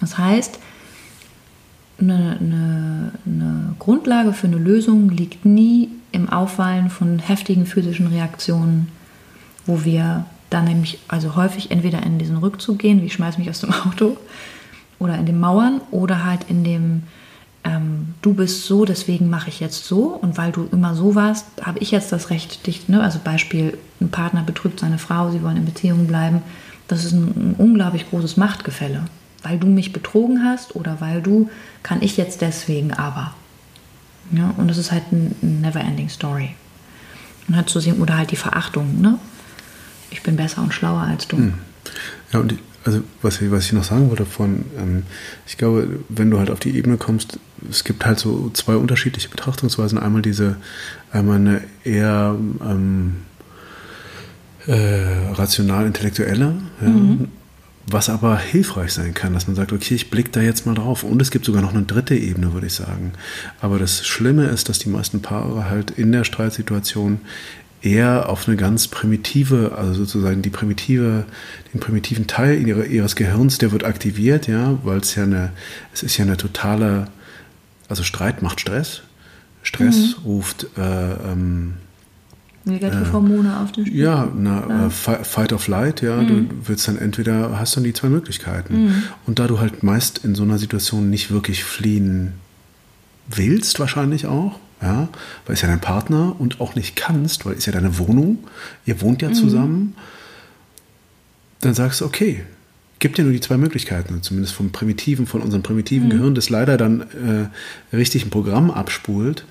[0.00, 0.58] Das heißt,
[2.00, 8.88] eine, eine, eine Grundlage für eine Lösung liegt nie im Aufwallen von heftigen physischen Reaktionen,
[9.66, 13.50] wo wir dann nämlich also häufig entweder in diesen Rückzug gehen, wie ich schmeiße mich
[13.50, 14.16] aus dem Auto,
[14.98, 17.02] oder in den Mauern, oder halt in dem
[17.64, 21.46] ähm, du bist so, deswegen mache ich jetzt so und weil du immer so warst,
[21.62, 23.02] habe ich jetzt das Recht, dich, ne?
[23.02, 26.42] also Beispiel, ein Partner betrügt seine Frau, sie wollen in Beziehung bleiben,
[26.86, 29.04] das ist ein, ein unglaublich großes Machtgefälle.
[29.42, 31.48] Weil du mich betrogen hast oder weil du,
[31.82, 33.34] kann ich jetzt deswegen aber.
[34.32, 36.54] Ja, und das ist halt eine never-ending Story.
[37.46, 39.18] Und halt zu sehen, oder halt die Verachtung, ne?
[40.10, 41.36] Ich bin besser und schlauer als du.
[41.36, 41.54] Hm.
[42.32, 42.58] Ja, und
[42.88, 45.02] also was, was ich noch sagen wollte von, ähm,
[45.46, 49.28] ich glaube, wenn du halt auf die Ebene kommst, es gibt halt so zwei unterschiedliche
[49.28, 49.98] Betrachtungsweisen.
[49.98, 50.56] Einmal diese,
[51.12, 52.34] einmal eine eher
[52.64, 53.16] ähm,
[54.66, 57.28] äh, rational-intellektuelle, ja, mhm.
[57.86, 61.02] was aber hilfreich sein kann, dass man sagt, okay, ich blicke da jetzt mal drauf.
[61.02, 63.12] Und es gibt sogar noch eine dritte Ebene, würde ich sagen.
[63.60, 67.20] Aber das Schlimme ist, dass die meisten Paare halt in der Streitsituation
[67.82, 71.24] eher auf eine ganz primitive, also sozusagen die primitive,
[71.72, 75.52] den primitiven Teil ihres Gehirns, der wird aktiviert, ja, weil es ja eine,
[75.92, 77.08] es ist ja eine totale,
[77.88, 79.02] also Streit macht Stress.
[79.62, 80.22] Stress mhm.
[80.24, 81.74] ruft äh, ähm,
[82.64, 83.98] Negative Hormone äh, auf den Spiel.
[83.98, 84.86] Ja, na, ja.
[84.86, 86.16] Äh, Fight or Flight, ja.
[86.16, 86.28] Mhm.
[86.28, 88.84] Du willst dann entweder, hast dann die zwei Möglichkeiten.
[88.84, 89.02] Mhm.
[89.26, 92.34] Und da du halt meist in so einer Situation nicht wirklich fliehen
[93.28, 95.08] willst, wahrscheinlich auch, ja,
[95.46, 98.38] weil es ja dein Partner und auch nicht kannst, weil es ja deine Wohnung,
[98.86, 99.34] ihr wohnt ja mhm.
[99.34, 99.96] zusammen,
[101.60, 102.44] dann sagst du, okay,
[102.98, 106.12] gibt dir nur die zwei Möglichkeiten, zumindest vom primitiven, von unserem primitiven mhm.
[106.12, 109.44] Gehirn, das leider dann äh, richtig ein Programm abspult.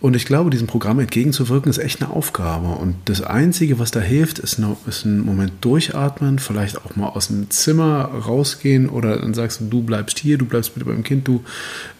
[0.00, 2.70] Und ich glaube, diesem Programm entgegenzuwirken, ist echt eine Aufgabe.
[2.70, 7.06] Und das Einzige, was da hilft, ist, noch, ist ein Moment durchatmen, vielleicht auch mal
[7.06, 11.04] aus dem Zimmer rausgehen oder dann sagst du, du bleibst hier, du bleibst bitte beim
[11.04, 11.44] Kind, du,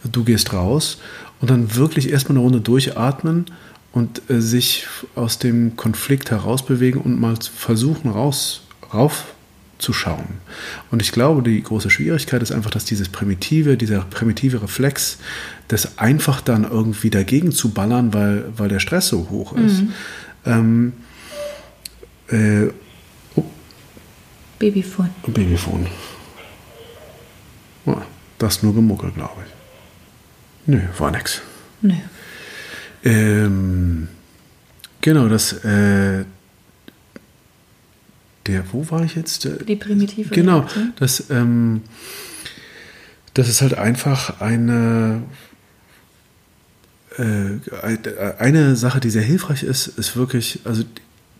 [0.03, 0.98] du gehst raus
[1.43, 3.47] und dann wirklich erstmal eine Runde durchatmen
[3.93, 4.86] und äh, sich
[5.16, 8.62] aus dem Konflikt herausbewegen und mal versuchen, raus,
[8.95, 10.24] raufzuschauen.
[10.93, 15.18] Und ich glaube, die große Schwierigkeit ist einfach, dass dieses primitive, dieser primitive Reflex,
[15.66, 19.82] das einfach dann irgendwie dagegen zu ballern, weil, weil der Stress so hoch ist.
[19.82, 19.93] Mhm.
[20.47, 20.93] Ähm,
[22.28, 22.70] äh,
[23.34, 23.45] oh.
[24.61, 25.11] Babyphone.
[25.26, 25.88] Babyphone.
[27.84, 27.97] Oh,
[28.38, 29.61] das nur gemuckelt, glaube ich.
[30.66, 31.42] Nö, war nix.
[31.80, 31.94] Nö.
[33.04, 34.08] Ähm,
[35.00, 36.24] genau, das, äh,
[38.46, 39.48] der, wo war ich jetzt?
[39.66, 40.30] Die primitive.
[40.30, 41.82] Genau, das, ähm,
[43.34, 45.22] das ist halt einfach eine,
[47.18, 47.58] äh,
[48.38, 50.84] eine Sache, die sehr hilfreich ist, ist wirklich, also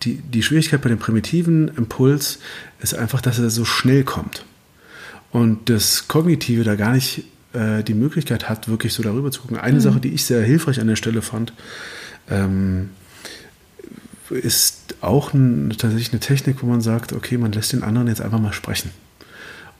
[0.03, 2.39] die, die Schwierigkeit bei dem primitiven Impuls
[2.81, 4.45] ist einfach, dass er so schnell kommt.
[5.31, 9.59] Und das Kognitive da gar nicht äh, die Möglichkeit hat, wirklich so darüber zu gucken.
[9.59, 9.81] Eine mhm.
[9.81, 11.53] Sache, die ich sehr hilfreich an der Stelle fand,
[12.31, 12.91] ähm,
[14.31, 18.21] ist auch ein, tatsächlich eine Technik, wo man sagt, okay, man lässt den anderen jetzt
[18.21, 18.91] einfach mal sprechen.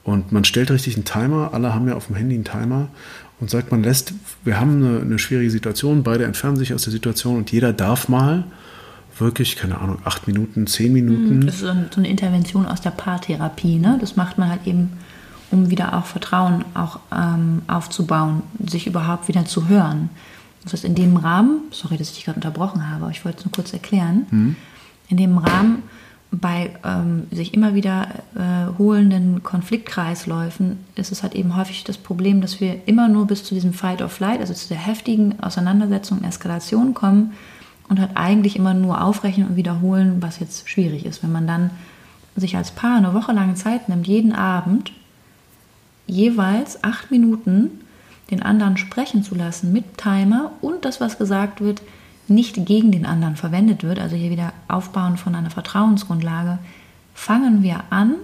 [0.05, 2.89] Und man stellt richtig einen Timer, alle haben ja auf dem Handy einen Timer
[3.41, 4.13] und sagt, man lässt,
[4.45, 8.09] wir haben eine, eine schwierige Situation, beide entfernen sich aus der Situation und jeder darf
[8.09, 8.45] mal
[9.19, 11.37] wirklich, keine Ahnung, acht Minuten, zehn Minuten.
[11.37, 13.99] Mhm, das ist so eine Intervention aus der Paartherapie, ne?
[14.01, 14.91] Das macht man halt eben
[15.53, 20.11] um wieder auch Vertrauen auch ähm, aufzubauen, sich überhaupt wieder zu hören.
[20.65, 23.39] Das heißt, in dem Rahmen, sorry, dass ich dich gerade unterbrochen habe, aber ich wollte
[23.39, 24.57] es nur kurz erklären, mhm.
[25.09, 25.83] in dem Rahmen
[26.33, 32.41] bei ähm, sich immer wieder äh, holenden Konfliktkreisläufen ist es halt eben häufig das Problem,
[32.41, 36.25] dass wir immer nur bis zu diesem Fight or Flight, also zu der heftigen Auseinandersetzung,
[36.25, 37.33] Eskalation kommen
[37.89, 41.23] und halt eigentlich immer nur aufrechnen und wiederholen, was jetzt schwierig ist.
[41.23, 41.71] Wenn man dann
[42.35, 44.91] sich als Paar eine Woche lang Zeit nimmt, jeden Abend
[46.07, 47.71] jeweils acht Minuten
[48.31, 51.83] den anderen sprechen zu lassen mit Timer und das, was gesagt wird,
[52.29, 56.59] nicht gegen den anderen verwendet wird, also hier wieder aufbauen von einer Vertrauensgrundlage,
[57.15, 58.15] fangen wir an,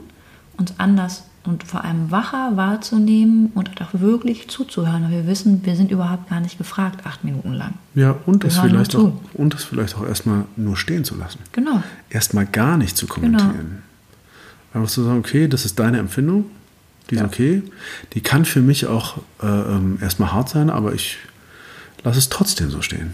[0.57, 5.05] uns anders und vor allem wacher wahrzunehmen und auch wirklich zuzuhören.
[5.05, 7.75] Und wir wissen, wir sind überhaupt gar nicht gefragt, acht Minuten lang.
[7.95, 11.39] Ja, und das, vielleicht auch, und das vielleicht auch erstmal nur stehen zu lassen.
[11.53, 11.83] Genau.
[12.11, 13.53] Erstmal gar nicht zu kommentieren.
[13.53, 13.83] Genau.
[14.75, 16.47] Einfach zu sagen, okay, das ist deine Empfindung,
[17.11, 17.27] die ist ja.
[17.27, 17.63] okay.
[18.13, 21.19] Die kann für mich auch äh, ähm, erstmal hart sein, aber ich
[22.05, 23.13] lasse es trotzdem so stehen.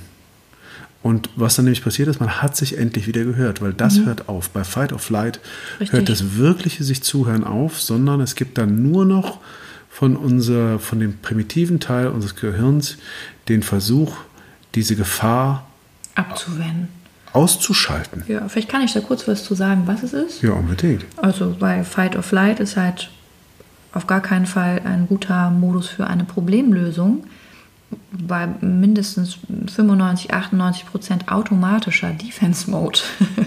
[1.02, 4.06] Und was dann nämlich passiert ist, man hat sich endlich wieder gehört, weil das mhm.
[4.06, 4.48] hört auf.
[4.48, 5.38] Bei Fight or Flight
[5.78, 5.92] Richtig.
[5.92, 9.38] hört das wirkliche sich zuhören auf, sondern es gibt dann nur noch
[9.90, 12.96] von, unser, von dem primitiven Teil unseres Gehirns
[13.48, 14.16] den Versuch,
[14.74, 15.66] diese Gefahr
[16.14, 16.88] abzuwenden.
[17.34, 18.24] Auszuschalten.
[18.26, 20.42] Ja, vielleicht kann ich da kurz was zu sagen, was es ist.
[20.42, 21.04] Ja, unbedingt.
[21.16, 23.10] Also bei Fight or Flight ist halt
[23.94, 27.24] auf gar keinen Fall ein guter Modus für eine Problemlösung
[28.10, 29.38] bei mindestens
[29.72, 32.98] 95, 98 Prozent automatischer Defense Mode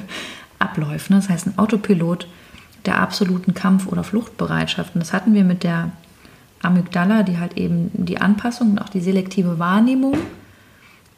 [0.60, 1.10] abläuft.
[1.10, 1.18] Ne?
[1.18, 2.28] Das heißt, ein Autopilot
[2.86, 4.96] der absoluten Kampf- oder Fluchtbereitschaft.
[4.96, 5.92] Und das hatten wir mit der
[6.62, 10.18] Amygdala, die halt eben die Anpassung und auch die selektive Wahrnehmung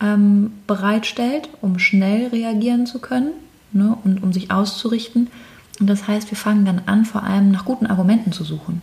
[0.01, 3.33] ähm, bereitstellt, um schnell reagieren zu können
[3.73, 3.95] ne?
[4.03, 5.27] und um sich auszurichten.
[5.79, 8.81] Und das heißt, wir fangen dann an, vor allem nach guten Argumenten zu suchen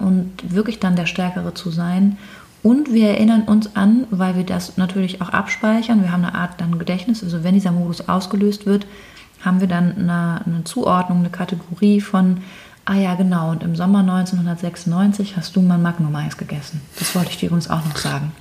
[0.00, 2.16] und wirklich dann der Stärkere zu sein
[2.62, 6.60] und wir erinnern uns an, weil wir das natürlich auch abspeichern, wir haben eine Art
[6.60, 8.86] dann Gedächtnis, also wenn dieser Modus ausgelöst wird,
[9.42, 12.38] haben wir dann eine, eine Zuordnung, eine Kategorie von,
[12.84, 16.82] ah ja genau, und im Sommer 1996 hast du mal Magnum Eis gegessen.
[16.98, 18.32] Das wollte ich dir übrigens auch noch sagen.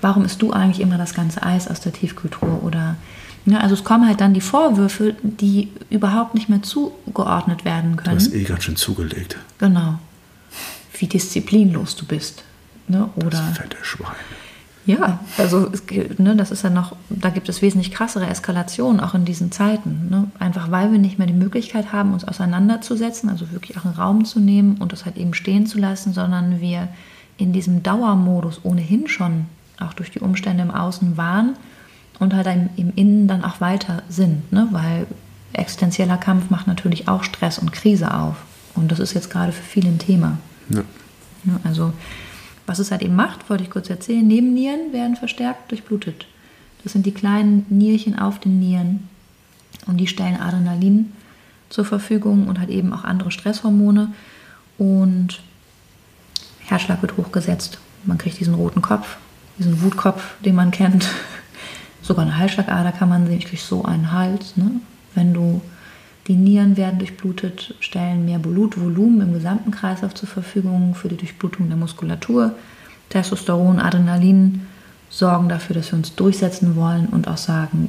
[0.00, 2.62] Warum isst du eigentlich immer das ganze Eis aus der Tiefkultur?
[2.62, 2.94] Oder,
[3.44, 7.96] ja, ne, also es kommen halt dann die Vorwürfe, die überhaupt nicht mehr zugeordnet werden
[7.96, 8.18] können.
[8.18, 9.36] Du hast eh ganz schön zugelegt.
[9.58, 9.98] Genau.
[10.98, 12.44] Wie disziplinlos du bist.
[12.88, 13.08] Ne?
[13.16, 14.14] Oder, das fette Schwein.
[14.88, 15.82] Ja, also es,
[16.18, 20.08] ne, das ist ja noch, da gibt es wesentlich krassere Eskalationen auch in diesen Zeiten.
[20.08, 20.30] Ne?
[20.38, 24.24] Einfach weil wir nicht mehr die Möglichkeit haben, uns auseinanderzusetzen, also wirklich auch einen Raum
[24.24, 26.88] zu nehmen und das halt eben stehen zu lassen, sondern wir
[27.36, 29.44] in diesem Dauermodus ohnehin schon
[29.78, 31.54] auch durch die Umstände im Außen waren
[32.18, 32.46] und halt
[32.76, 34.68] im, Innen dann auch weiter sind, ne?
[34.70, 35.06] weil
[35.52, 38.36] existenzieller Kampf macht natürlich auch Stress und Krise auf.
[38.74, 40.38] Und das ist jetzt gerade für viele ein Thema.
[40.70, 40.82] Ja.
[41.64, 41.92] Also
[42.66, 44.26] was es halt eben macht, wollte ich kurz erzählen.
[44.26, 46.26] Nebennieren werden verstärkt durchblutet.
[46.82, 49.08] Das sind die kleinen Nierchen auf den Nieren.
[49.86, 51.12] Und die stellen Adrenalin
[51.70, 54.12] zur Verfügung und halt eben auch andere Stresshormone.
[54.76, 55.40] Und
[56.60, 57.78] Herzschlag wird hochgesetzt.
[58.04, 59.16] Man kriegt diesen roten Kopf,
[59.58, 61.08] diesen Wutkopf, den man kennt.
[62.02, 63.38] Sogar eine Halsschlagader kann man sehen.
[63.38, 64.56] Ich kriege so einen Hals.
[64.56, 64.72] Ne?
[65.14, 65.62] Wenn du
[66.28, 71.68] die Nieren werden durchblutet, stellen mehr Blutvolumen im gesamten Kreislauf zur Verfügung für die Durchblutung
[71.68, 72.54] der Muskulatur.
[73.08, 74.66] Testosteron, Adrenalin
[75.08, 77.88] sorgen dafür, dass wir uns durchsetzen wollen und auch sagen,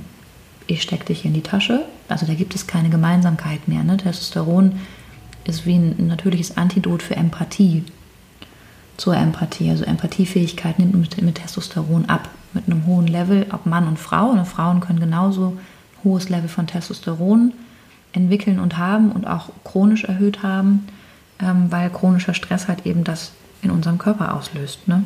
[0.67, 1.81] ich stecke dich in die Tasche.
[2.07, 3.83] Also da gibt es keine Gemeinsamkeit mehr.
[3.83, 3.97] Ne?
[3.97, 4.79] Testosteron
[5.43, 7.83] ist wie ein natürliches Antidot für Empathie.
[8.95, 9.69] Zur Empathie.
[9.69, 12.29] Also Empathiefähigkeit nimmt mit, mit Testosteron ab.
[12.53, 14.29] Mit einem hohen Level, ob Mann und Frau.
[14.29, 17.51] Und Frauen können genauso ein hohes Level von Testosteron
[18.13, 20.87] entwickeln und haben und auch chronisch erhöht haben,
[21.39, 23.31] ähm, weil chronischer Stress halt eben das
[23.61, 24.87] in unserem Körper auslöst.
[24.87, 25.03] Ne?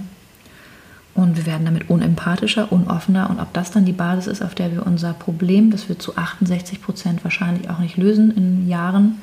[1.16, 3.30] Und wir werden damit unempathischer, unoffener.
[3.30, 6.18] Und ob das dann die Basis ist, auf der wir unser Problem, das wir zu
[6.18, 9.22] 68 Prozent wahrscheinlich auch nicht lösen in Jahren,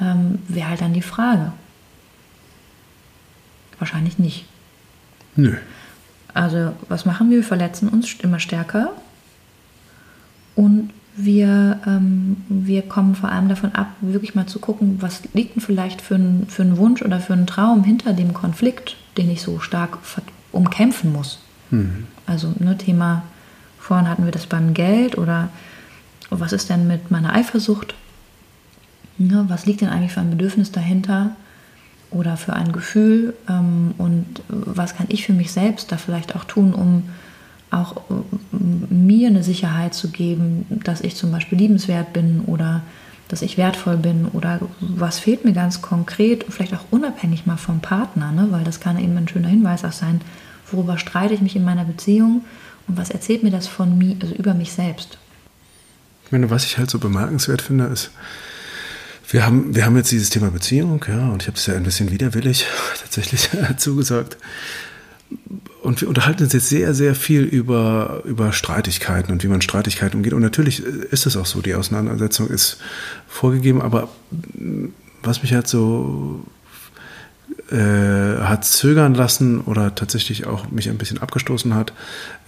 [0.00, 1.52] ähm, wäre halt dann die Frage.
[3.78, 4.46] Wahrscheinlich nicht.
[5.34, 5.56] Nö.
[6.32, 7.38] Also, was machen wir?
[7.38, 8.92] Wir verletzen uns immer stärker
[10.54, 15.56] und wir, ähm, wir kommen vor allem davon ab, wirklich mal zu gucken, was liegt
[15.56, 19.30] denn vielleicht für ein, für einen Wunsch oder für einen Traum hinter dem Konflikt, den
[19.30, 19.98] ich so stark
[20.52, 21.38] umkämpfen muss.
[21.70, 22.06] Mhm.
[22.26, 23.22] Also ne, Thema,
[23.78, 25.48] vorhin hatten wir das beim Geld oder
[26.28, 27.94] was ist denn mit meiner Eifersucht?
[29.16, 31.30] Ne, was liegt denn eigentlich für ein Bedürfnis dahinter
[32.10, 33.34] oder für ein Gefühl?
[33.48, 37.04] Ähm, und was kann ich für mich selbst da vielleicht auch tun, um
[37.70, 38.02] auch
[38.52, 42.82] mir eine Sicherheit zu geben, dass ich zum Beispiel liebenswert bin oder
[43.28, 47.80] dass ich wertvoll bin oder was fehlt mir ganz konkret, vielleicht auch unabhängig mal vom
[47.80, 48.48] Partner, ne?
[48.50, 50.20] weil das kann eben ein schöner Hinweis auch sein,
[50.70, 52.44] worüber streite ich mich in meiner Beziehung
[52.86, 55.18] und was erzählt mir das von mir, also über mich selbst.
[56.24, 58.10] Ich meine, was ich halt so bemerkenswert finde, ist,
[59.28, 61.82] Wir haben, wir haben jetzt dieses Thema Beziehung, ja, und ich habe es ja ein
[61.82, 62.64] bisschen widerwillig
[63.00, 64.36] tatsächlich zugesagt.
[65.82, 70.16] Und wir unterhalten uns jetzt sehr, sehr viel über, über Streitigkeiten und wie man Streitigkeiten
[70.16, 70.32] umgeht.
[70.32, 72.78] Und natürlich ist es auch so, die Auseinandersetzung ist
[73.28, 74.08] vorgegeben, aber
[75.22, 76.44] was mich halt so
[77.70, 81.92] äh, hat zögern lassen oder tatsächlich auch mich ein bisschen abgestoßen hat,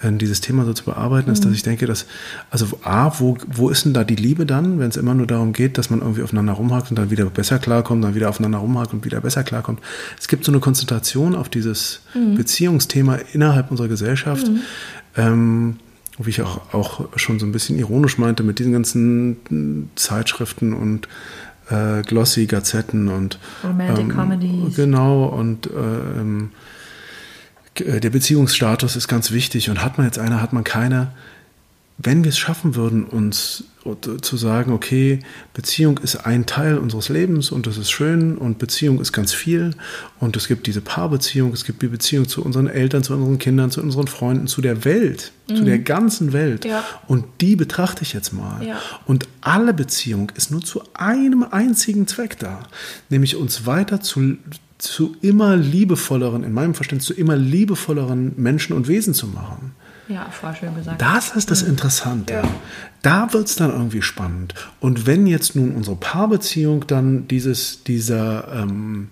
[0.01, 1.55] äh, dieses Thema so zu bearbeiten, ist, dass mhm.
[1.57, 2.07] ich denke, dass,
[2.51, 5.53] also A, wo, wo ist denn da die Liebe dann, wenn es immer nur darum
[5.53, 8.93] geht, dass man irgendwie aufeinander rumhakt und dann wieder besser klarkommt, dann wieder aufeinander rumhakt
[8.93, 9.81] und wieder besser klarkommt.
[10.19, 12.37] Es gibt so eine Konzentration auf dieses mhm.
[12.37, 14.49] Beziehungsthema innerhalb unserer Gesellschaft.
[14.49, 14.61] Mhm.
[15.17, 15.77] Ähm,
[16.21, 21.09] wie ich auch, auch schon so ein bisschen ironisch meinte, mit diesen ganzen Zeitschriften und
[21.71, 24.77] äh, glossy Gazetten und Romantic ähm, Comedies.
[24.77, 26.51] Genau und äh, ähm,
[27.75, 31.13] äh, der Beziehungsstatus ist ganz wichtig und hat man jetzt eine, hat man keine.
[31.99, 33.65] Wenn wir es schaffen würden, uns
[34.21, 35.21] zu sagen, okay,
[35.55, 39.73] Beziehung ist ein Teil unseres Lebens und das ist schön und Beziehung ist ganz viel
[40.21, 43.71] und es gibt diese Paarbeziehung, es gibt die Beziehung zu unseren Eltern, zu unseren Kindern,
[43.71, 45.57] zu unseren Freunden, zu der Welt, mhm.
[45.57, 46.85] zu der ganzen Welt ja.
[47.07, 48.65] und die betrachte ich jetzt mal.
[48.65, 48.79] Ja.
[49.07, 52.65] Und alle Beziehung ist nur zu einem einzigen Zweck da,
[53.09, 54.37] nämlich uns weiter zu
[54.79, 59.73] zu immer liebevolleren, in meinem Verständnis, zu immer liebevolleren Menschen und Wesen zu machen.
[60.09, 61.01] Ja, voll schön gesagt.
[61.03, 61.71] Das ist das mhm.
[61.71, 62.33] Interessante.
[62.33, 62.43] Ja.
[63.03, 64.55] Da wird es dann irgendwie spannend.
[64.81, 69.09] Und wenn jetzt nun unsere Paarbeziehung dann dieses, dieser ähm,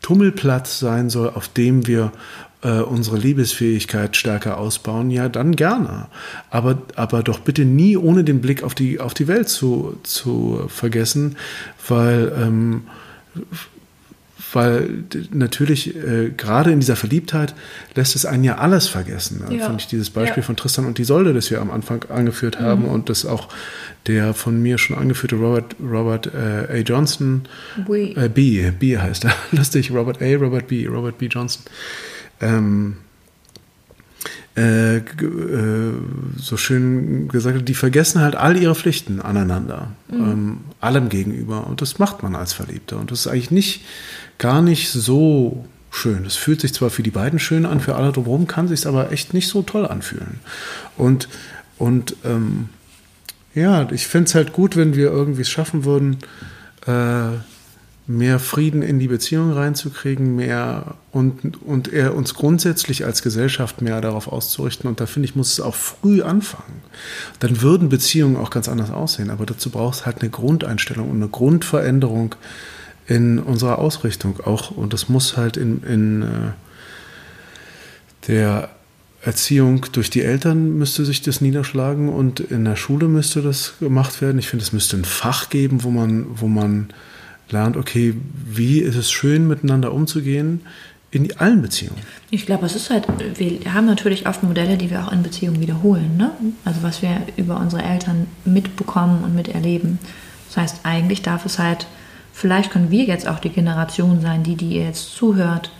[0.00, 2.12] Tummelplatz sein soll, auf dem wir
[2.62, 6.06] äh, unsere Liebesfähigkeit stärker ausbauen, ja, dann gerne.
[6.48, 10.66] Aber, aber doch bitte nie ohne den Blick auf die, auf die Welt zu, zu
[10.68, 11.36] vergessen,
[11.88, 12.84] weil ähm,
[14.54, 17.54] weil natürlich äh, gerade in dieser Verliebtheit
[17.94, 19.42] lässt es einen ja alles vergessen.
[19.46, 19.66] Da ja.
[19.66, 20.46] fand ich dieses Beispiel ja.
[20.46, 22.88] von Tristan und Isolde, das wir am Anfang angeführt haben mhm.
[22.88, 23.48] und das auch
[24.06, 26.82] der von mir schon angeführte Robert, Robert äh, A.
[26.82, 27.42] Johnson,
[27.88, 31.26] äh, B, B heißt er, lustig, Robert A., Robert B., Robert B.
[31.26, 31.62] Johnson,
[32.40, 32.96] ähm,
[34.56, 35.02] äh, äh,
[36.36, 40.16] so schön gesagt hat, die vergessen halt all ihre Pflichten aneinander, mhm.
[40.16, 41.66] ähm, allem gegenüber.
[41.66, 42.98] Und das macht man als Verliebter.
[42.98, 43.84] Und das ist eigentlich nicht
[44.38, 46.24] gar nicht so schön.
[46.24, 49.10] Es fühlt sich zwar für die beiden schön an, für alle drumherum kann sich aber
[49.10, 50.38] echt nicht so toll anfühlen.
[50.96, 51.28] Und,
[51.78, 52.68] und ähm,
[53.54, 56.18] ja, ich fände es halt gut, wenn wir irgendwie es schaffen würden,
[56.86, 57.38] äh,
[58.06, 64.00] mehr Frieden in die Beziehung reinzukriegen, mehr und, und eher uns grundsätzlich als Gesellschaft mehr
[64.00, 64.88] darauf auszurichten.
[64.88, 66.82] Und da finde ich, muss es auch früh anfangen.
[67.38, 69.30] Dann würden Beziehungen auch ganz anders aussehen.
[69.30, 72.34] Aber dazu braucht es halt eine Grundeinstellung und eine Grundveränderung
[73.06, 74.70] in unserer Ausrichtung auch.
[74.70, 76.26] Und das muss halt in, in äh,
[78.26, 78.68] der
[79.22, 84.20] Erziehung durch die Eltern müsste sich das niederschlagen und in der Schule müsste das gemacht
[84.20, 84.38] werden.
[84.38, 86.88] Ich finde, es müsste ein Fach geben, wo man, wo man
[87.50, 88.14] lernt, okay,
[88.46, 90.62] wie ist es schön, miteinander umzugehen
[91.10, 92.00] in allen Beziehungen.
[92.30, 95.60] Ich glaube, es ist halt, wir haben natürlich oft Modelle, die wir auch in Beziehungen
[95.60, 96.16] wiederholen.
[96.16, 96.32] Ne?
[96.64, 100.00] Also was wir über unsere Eltern mitbekommen und miterleben.
[100.48, 101.86] Das heißt, eigentlich darf es halt
[102.34, 105.70] Vielleicht können wir jetzt auch die Generation sein, die, die ihr jetzt zuhört,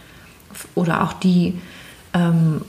[0.77, 1.61] oder auch die,
[2.15, 2.61] ähm,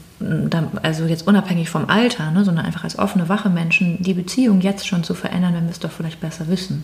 [0.81, 4.87] also jetzt unabhängig vom Alter, ne, sondern einfach als offene, wache Menschen, die Beziehung jetzt
[4.87, 6.83] schon zu verändern, wenn wir es doch vielleicht besser wissen.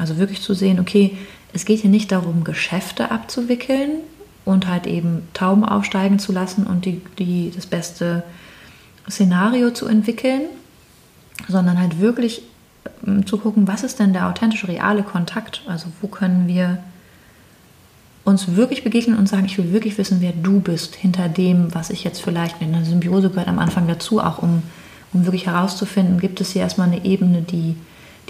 [0.00, 1.16] Also wirklich zu sehen, okay,
[1.52, 4.00] es geht hier nicht darum, Geschäfte abzuwickeln
[4.44, 8.22] und halt eben Tauben aufsteigen zu lassen und die, die, das beste
[9.08, 10.42] Szenario zu entwickeln,
[11.48, 12.42] sondern halt wirklich
[13.06, 15.62] ähm, zu gucken, was ist denn der authentische, reale Kontakt?
[15.66, 16.78] Also wo können wir
[18.24, 21.90] uns wirklich begegnen und sagen, ich will wirklich wissen, wer du bist, hinter dem, was
[21.90, 24.62] ich jetzt vielleicht in der Symbiose gehört am Anfang dazu, auch um,
[25.12, 27.76] um wirklich herauszufinden, gibt es hier erstmal eine Ebene, die,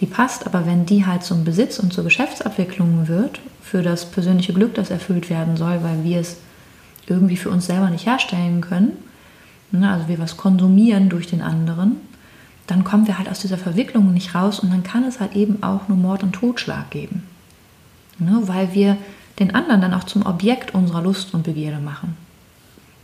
[0.01, 4.53] die passt, aber wenn die halt zum Besitz und zur Geschäftsabwicklung wird, für das persönliche
[4.53, 6.39] Glück, das erfüllt werden soll, weil wir es
[7.07, 8.93] irgendwie für uns selber nicht herstellen können,
[9.71, 11.97] ne, also wir was konsumieren durch den anderen,
[12.67, 15.63] dann kommen wir halt aus dieser Verwicklung nicht raus und dann kann es halt eben
[15.63, 17.25] auch nur Mord und Totschlag geben.
[18.19, 18.43] Ne?
[18.45, 18.97] Weil wir
[19.41, 22.17] den anderen dann auch zum Objekt unserer Lust und Begierde machen.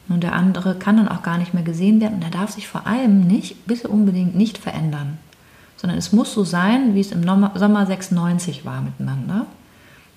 [0.09, 2.68] Und der andere kann dann auch gar nicht mehr gesehen werden und er darf sich
[2.68, 5.18] vor allem nicht, bitte unbedingt nicht verändern.
[5.77, 9.47] Sondern es muss so sein, wie es im Sommer 96 war miteinander.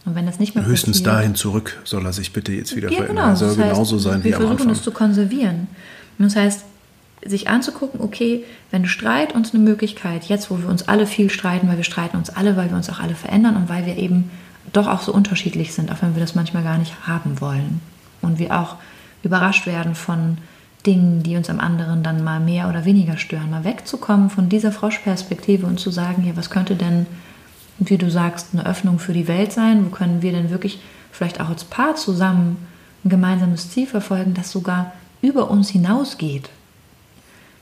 [0.06, 2.90] Und wenn das nicht mehr Höchstens passiert, dahin zurück soll er sich bitte jetzt wieder
[2.90, 3.26] ja, verändern.
[3.26, 3.36] Genau.
[3.36, 4.52] Soll das heißt, genauso sein wie am Anfang.
[4.52, 5.68] Wir versuchen es zu konservieren.
[6.18, 6.64] Und das heißt,
[7.26, 11.68] sich anzugucken, okay, wenn Streit uns eine Möglichkeit, jetzt wo wir uns alle viel streiten,
[11.68, 14.32] weil wir streiten uns alle, weil wir uns auch alle verändern und weil wir eben
[14.72, 17.82] doch auch so unterschiedlich sind, auch wenn wir das manchmal gar nicht haben wollen.
[18.22, 18.76] Und wir auch
[19.24, 20.38] überrascht werden von
[20.86, 23.50] Dingen, die uns am anderen dann mal mehr oder weniger stören.
[23.50, 27.06] Mal wegzukommen von dieser Froschperspektive und zu sagen, ja, was könnte denn
[27.80, 29.86] wie du sagst, eine Öffnung für die Welt sein?
[29.86, 30.80] Wo können wir denn wirklich
[31.12, 32.58] vielleicht auch als Paar zusammen
[33.04, 36.50] ein gemeinsames Ziel verfolgen, das sogar über uns hinausgeht?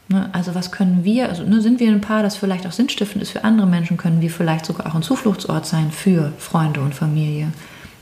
[0.10, 3.22] Ne, also was können wir, also ne, sind wir ein Paar, das vielleicht auch sinnstiftend
[3.22, 6.96] ist für andere Menschen, können wir vielleicht sogar auch ein Zufluchtsort sein für Freunde und
[6.96, 7.52] Familie,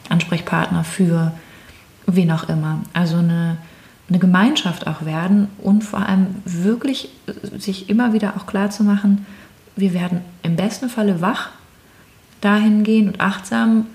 [0.09, 1.31] Ansprechpartner für
[2.05, 2.81] wen auch immer.
[2.93, 3.57] Also eine,
[4.07, 7.09] eine Gemeinschaft auch werden und vor allem wirklich
[7.57, 9.25] sich immer wieder auch klar zu machen,
[9.75, 11.49] wir werden im besten Falle wach
[12.41, 13.87] dahingehend und achtsam,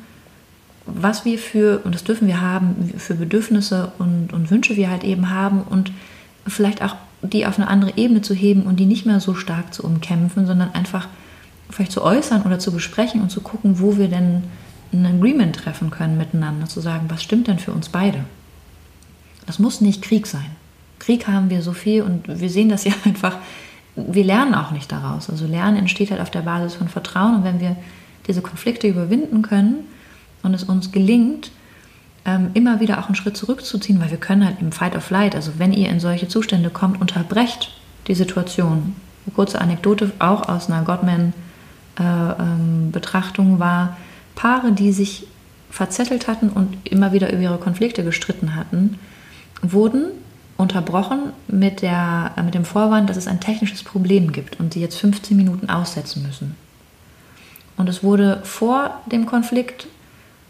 [0.86, 5.04] was wir für, und das dürfen wir haben, für Bedürfnisse und, und Wünsche wir halt
[5.04, 5.92] eben haben und
[6.46, 9.72] vielleicht auch die auf eine andere Ebene zu heben und die nicht mehr so stark
[9.74, 11.06] zu umkämpfen, sondern einfach
[11.68, 14.42] vielleicht zu äußern oder zu besprechen und zu gucken, wo wir denn
[14.92, 18.24] ein Agreement treffen können miteinander, zu sagen, was stimmt denn für uns beide.
[19.50, 20.46] Das muss nicht Krieg sein.
[21.00, 23.38] Krieg haben wir so viel und wir sehen das ja einfach,
[23.96, 25.28] wir lernen auch nicht daraus.
[25.28, 27.74] Also Lernen entsteht halt auf der Basis von Vertrauen und wenn wir
[28.28, 29.88] diese Konflikte überwinden können
[30.44, 31.50] und es uns gelingt,
[32.24, 35.34] ähm, immer wieder auch einen Schritt zurückzuziehen, weil wir können halt im Fight of Flight,
[35.34, 37.72] also wenn ihr in solche Zustände kommt, unterbrecht
[38.06, 38.94] die Situation.
[39.26, 43.96] Eine kurze Anekdote auch aus einer Godman-Betrachtung äh, ähm, war,
[44.36, 45.26] Paare, die sich
[45.72, 48.96] verzettelt hatten und immer wieder über ihre Konflikte gestritten hatten,
[49.62, 50.06] wurden
[50.56, 54.80] unterbrochen mit, der, äh, mit dem Vorwand, dass es ein technisches Problem gibt und sie
[54.80, 56.54] jetzt 15 Minuten aussetzen müssen.
[57.76, 59.86] Und es wurde vor dem Konflikt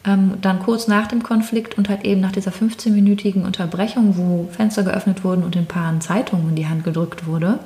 [0.05, 4.83] ähm, dann kurz nach dem Konflikt und halt eben nach dieser 15-minütigen Unterbrechung, wo Fenster
[4.83, 7.61] geöffnet wurden und den Paaren Zeitungen in die Hand gedrückt wurde,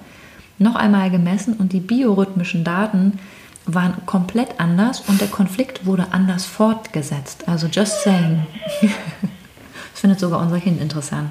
[0.58, 3.18] noch einmal gemessen und die biorhythmischen Daten
[3.66, 7.48] waren komplett anders und der Konflikt wurde anders fortgesetzt.
[7.48, 8.46] Also just saying.
[10.04, 11.30] das findet sogar unser Kind interessant.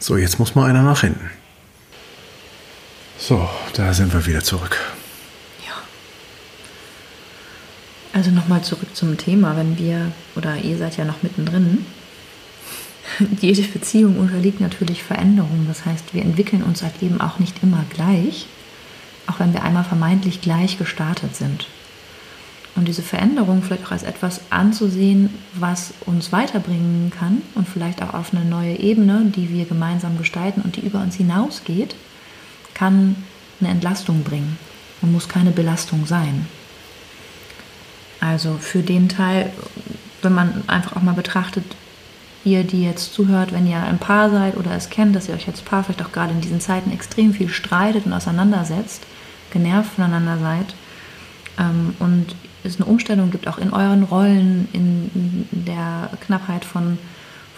[0.00, 1.30] So, jetzt muss mal einer nach hinten.
[3.16, 4.76] So, da sind wir wieder zurück.
[8.12, 11.86] Also nochmal zurück zum Thema, wenn wir, oder ihr seid ja noch mittendrin,
[13.40, 15.66] jede Beziehung unterliegt natürlich Veränderungen.
[15.68, 18.46] Das heißt, wir entwickeln uns halt eben auch nicht immer gleich,
[19.28, 21.68] auch wenn wir einmal vermeintlich gleich gestartet sind.
[22.76, 28.14] Und diese Veränderung vielleicht auch als etwas anzusehen, was uns weiterbringen kann und vielleicht auch
[28.14, 31.94] auf eine neue Ebene, die wir gemeinsam gestalten und die über uns hinausgeht,
[32.74, 33.16] kann
[33.60, 34.56] eine Entlastung bringen
[35.02, 36.46] und muss keine Belastung sein.
[38.20, 39.52] Also für den Teil,
[40.22, 41.64] wenn man einfach auch mal betrachtet,
[42.44, 45.48] ihr, die jetzt zuhört, wenn ihr ein Paar seid oder es kennt, dass ihr euch
[45.48, 49.02] als Paar vielleicht auch gerade in diesen Zeiten extrem viel streitet und auseinandersetzt,
[49.50, 50.74] genervt voneinander seid
[51.58, 56.98] ähm, und es eine Umstellung gibt, auch in euren Rollen, in, der Knappheit von,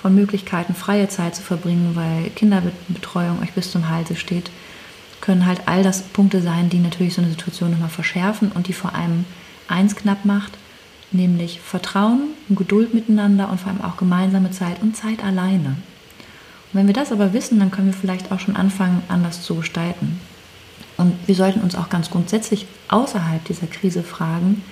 [0.00, 4.50] von Möglichkeiten, freie Zeit zu verbringen, weil Kinderbetreuung euch bis zum Halse steht,
[5.20, 8.72] können halt all das Punkte sein, die natürlich so eine Situation nochmal verschärfen und die
[8.72, 9.24] vor allem
[9.68, 10.52] eins knapp macht,
[11.12, 15.76] nämlich Vertrauen und Geduld miteinander und vor allem auch gemeinsame Zeit und Zeit alleine.
[16.72, 19.54] Und wenn wir das aber wissen, dann können wir vielleicht auch schon anfangen, anders zu
[19.54, 20.20] gestalten.
[20.96, 24.62] Und wir sollten uns auch ganz grundsätzlich außerhalb dieser Krise fragen,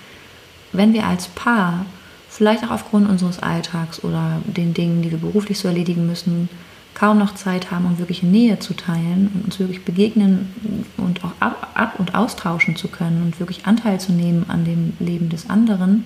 [0.73, 1.87] wenn wir als Paar
[2.29, 6.49] vielleicht auch aufgrund unseres Alltags oder den Dingen, die wir beruflich so erledigen müssen,
[6.95, 11.33] kaum noch Zeit haben, um wirklich Nähe zu teilen und uns wirklich begegnen und auch
[11.41, 15.49] ab, ab und austauschen zu können und wirklich Anteil zu nehmen an dem Leben des
[15.49, 16.05] anderen,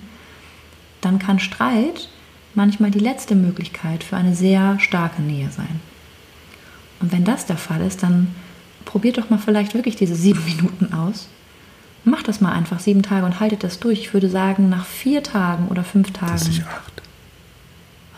[1.01, 2.09] dann kann Streit
[2.53, 5.79] manchmal die letzte Möglichkeit für eine sehr starke Nähe sein.
[6.99, 8.33] Und wenn das der Fall ist, dann
[8.85, 11.27] probiert doch mal vielleicht wirklich diese sieben Minuten aus.
[12.05, 13.99] Macht das mal einfach sieben Tage und haltet das durch.
[13.99, 16.33] Ich würde sagen, nach vier Tagen oder fünf Tagen.
[16.33, 16.95] Das ist acht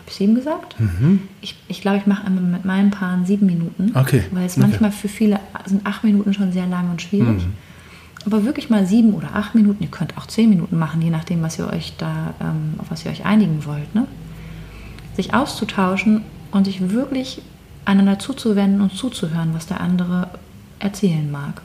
[0.08, 0.78] ich sieben gesagt?
[0.80, 1.20] Mhm.
[1.40, 3.92] Ich, ich glaube, ich mache immer mit meinen Paaren sieben Minuten.
[3.94, 4.24] Okay.
[4.30, 4.66] Weil es okay.
[4.66, 7.44] manchmal für viele sind acht Minuten schon sehr lang und schwierig.
[7.44, 7.52] Mhm.
[8.24, 11.42] Aber wirklich mal sieben oder acht Minuten, ihr könnt auch zehn Minuten machen, je nachdem,
[11.42, 13.94] was ihr euch da, ähm, auf was ihr euch einigen wollt.
[13.94, 14.06] Ne?
[15.14, 17.40] Sich auszutauschen und sich wirklich
[17.84, 20.28] einander zuzuwenden und zuzuhören, was der andere
[20.78, 21.62] erzählen mag.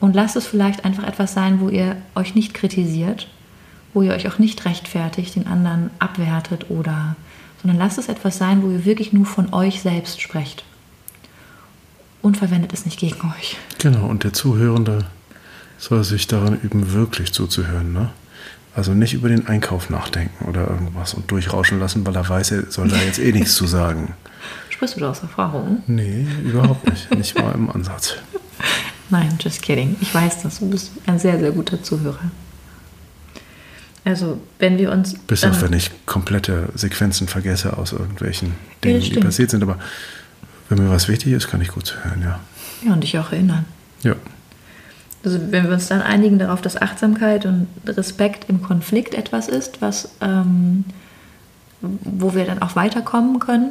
[0.00, 3.28] Und lasst es vielleicht einfach etwas sein, wo ihr euch nicht kritisiert,
[3.94, 7.16] wo ihr euch auch nicht rechtfertigt, den anderen abwertet oder
[7.62, 10.64] sondern lasst es etwas sein, wo ihr wirklich nur von euch selbst sprecht.
[12.22, 13.56] Und verwendet es nicht gegen euch.
[13.78, 15.06] Genau, und der Zuhörende
[15.78, 17.92] soll sich daran üben, wirklich zuzuhören.
[17.92, 18.10] Ne?
[18.74, 22.70] Also nicht über den Einkauf nachdenken oder irgendwas und durchrauschen lassen, weil er weiß, er
[22.70, 24.14] soll da jetzt eh nichts zu sagen.
[24.70, 25.82] Sprichst du da aus Erfahrung?
[25.86, 27.14] Nee, überhaupt nicht.
[27.16, 28.16] nicht mal im Ansatz.
[29.10, 29.96] Nein, just kidding.
[30.00, 30.58] Ich weiß das.
[30.58, 32.30] Du bist ein sehr, sehr guter Zuhörer.
[34.04, 35.14] Also wenn wir uns.
[35.26, 38.54] Bis auf wenn ich komplette Sequenzen vergesse aus irgendwelchen
[38.84, 39.62] Dingen, die passiert sind.
[39.62, 39.78] Aber
[40.68, 42.40] wenn mir was wichtig ist, kann ich gut hören, ja.
[42.84, 43.64] Ja, und dich auch erinnern.
[44.02, 44.14] Ja.
[45.24, 49.82] Also wenn wir uns dann einigen darauf, dass Achtsamkeit und Respekt im Konflikt etwas ist,
[49.82, 50.84] was, ähm,
[51.80, 53.70] wo wir dann auch weiterkommen können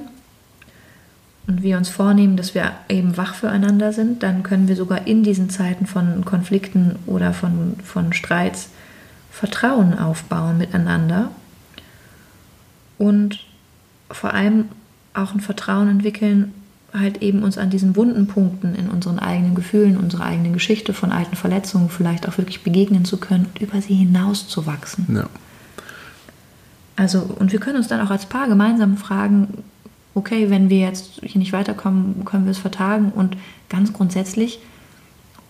[1.48, 5.24] und wir uns vornehmen, dass wir eben wach füreinander sind, dann können wir sogar in
[5.24, 8.70] diesen Zeiten von Konflikten oder von, von Streits
[9.32, 11.30] Vertrauen aufbauen miteinander
[12.98, 13.39] und
[14.10, 14.70] vor allem
[15.14, 16.54] auch ein Vertrauen entwickeln,
[16.93, 21.12] halt eben uns an diesen wunden Punkten in unseren eigenen Gefühlen, unserer eigenen Geschichte von
[21.12, 25.06] alten Verletzungen vielleicht auch wirklich begegnen zu können und über sie hinaus zu wachsen.
[25.14, 25.30] Ja.
[26.96, 29.64] Also, und wir können uns dann auch als Paar gemeinsam fragen,
[30.16, 33.38] okay, wenn wir jetzt hier nicht weiterkommen, können wir es vertagen und
[33.70, 34.59] ganz grundsätzlich,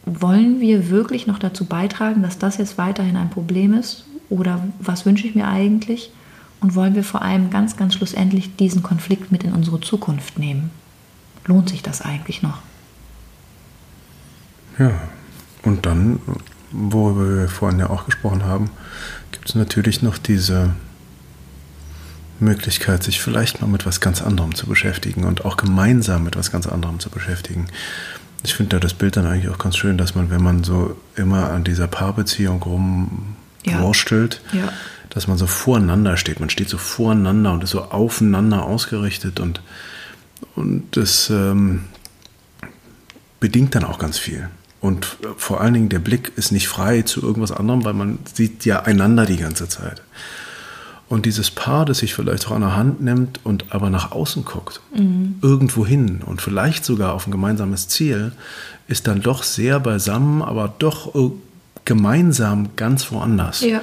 [0.05, 4.05] wollen wir wirklich noch dazu beitragen, dass das jetzt weiterhin ein Problem ist?
[4.29, 6.11] Oder was wünsche ich mir eigentlich?
[6.61, 10.69] Und wollen wir vor allem ganz, ganz schlussendlich diesen Konflikt mit in unsere Zukunft nehmen?
[11.47, 12.59] lohnt sich das eigentlich noch?
[14.77, 14.91] Ja,
[15.63, 16.19] und dann,
[16.71, 18.69] worüber wir vorhin ja auch gesprochen haben,
[19.31, 20.75] gibt es natürlich noch diese
[22.39, 26.51] Möglichkeit, sich vielleicht mal mit was ganz anderem zu beschäftigen und auch gemeinsam mit was
[26.51, 27.67] ganz anderem zu beschäftigen.
[28.43, 30.95] Ich finde da das Bild dann eigentlich auch ganz schön, dass man, wenn man so
[31.15, 34.59] immer an dieser Paarbeziehung rumwurstelt, ja.
[34.59, 34.73] ja.
[35.09, 36.39] dass man so voreinander steht.
[36.39, 39.61] Man steht so voreinander und ist so aufeinander ausgerichtet und
[40.55, 41.85] und das ähm,
[43.39, 44.49] bedingt dann auch ganz viel.
[44.81, 48.65] Und vor allen Dingen der Blick ist nicht frei zu irgendwas anderem, weil man sieht
[48.65, 50.01] ja einander die ganze Zeit.
[51.07, 54.43] Und dieses Paar, das sich vielleicht auch an der Hand nimmt und aber nach außen
[54.43, 55.35] guckt, mhm.
[55.41, 58.31] irgendwo hin und vielleicht sogar auf ein gemeinsames Ziel,
[58.87, 61.13] ist dann doch sehr beisammen, aber doch
[61.85, 63.61] gemeinsam ganz woanders.
[63.61, 63.81] Ja.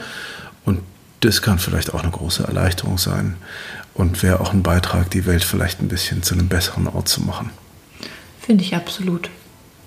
[0.65, 0.81] Und
[1.21, 3.37] das kann vielleicht auch eine große Erleichterung sein
[3.95, 7.23] und wäre auch ein Beitrag, die Welt vielleicht ein bisschen zu einem besseren Ort zu
[7.23, 7.51] machen.
[8.41, 9.31] Finde ich absolut.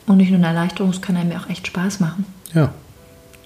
[0.07, 2.25] Und nicht nur eine Erleichterung, es kann einem ja auch echt Spaß machen.
[2.53, 2.71] Ja.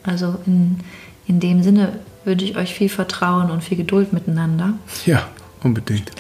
[0.03, 0.81] Also in,
[1.25, 4.73] in dem Sinne wünsche ich euch viel Vertrauen und viel Geduld miteinander.
[5.05, 5.23] Ja,
[5.63, 6.11] unbedingt.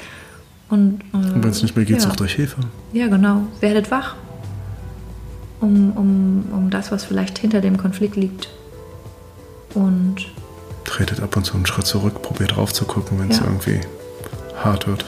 [0.69, 2.01] Und, äh, und wenn es nicht mehr geht, ja.
[2.01, 2.57] sucht euch Hilfe.
[2.93, 3.43] Ja, genau.
[3.59, 4.15] Werdet wach.
[5.61, 8.49] Um, um, um das, was vielleicht hinter dem Konflikt liegt.
[9.73, 10.27] Und
[10.85, 13.45] tretet ab und zu einen Schritt zurück, probiert drauf zu gucken, wenn es ja.
[13.45, 13.81] irgendwie
[14.63, 15.05] hart wird.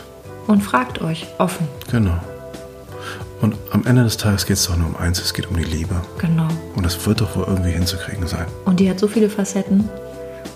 [0.47, 1.67] Und fragt euch offen.
[1.89, 2.19] Genau.
[3.41, 5.63] Und am Ende des Tages geht es doch nur um eins, es geht um die
[5.63, 5.95] Liebe.
[6.19, 6.47] Genau.
[6.75, 8.45] Und das wird doch wohl irgendwie hinzukriegen sein.
[8.65, 9.89] Und die hat so viele Facetten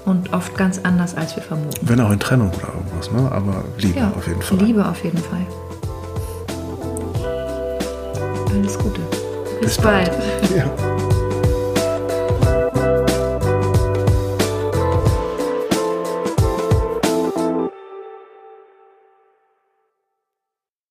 [0.06, 1.76] und oft ganz anders, als wir vermuten.
[1.82, 3.32] Wenn auch in Trennung oder irgendwas, ne?
[3.32, 4.58] Aber Liebe ja, auf jeden Fall.
[4.60, 5.45] Liebe auf jeden Fall.
[8.51, 9.01] Alles Gute.
[9.62, 10.12] Bis, Bis bald.
[10.12, 10.51] bald.
[10.56, 11.05] Ja.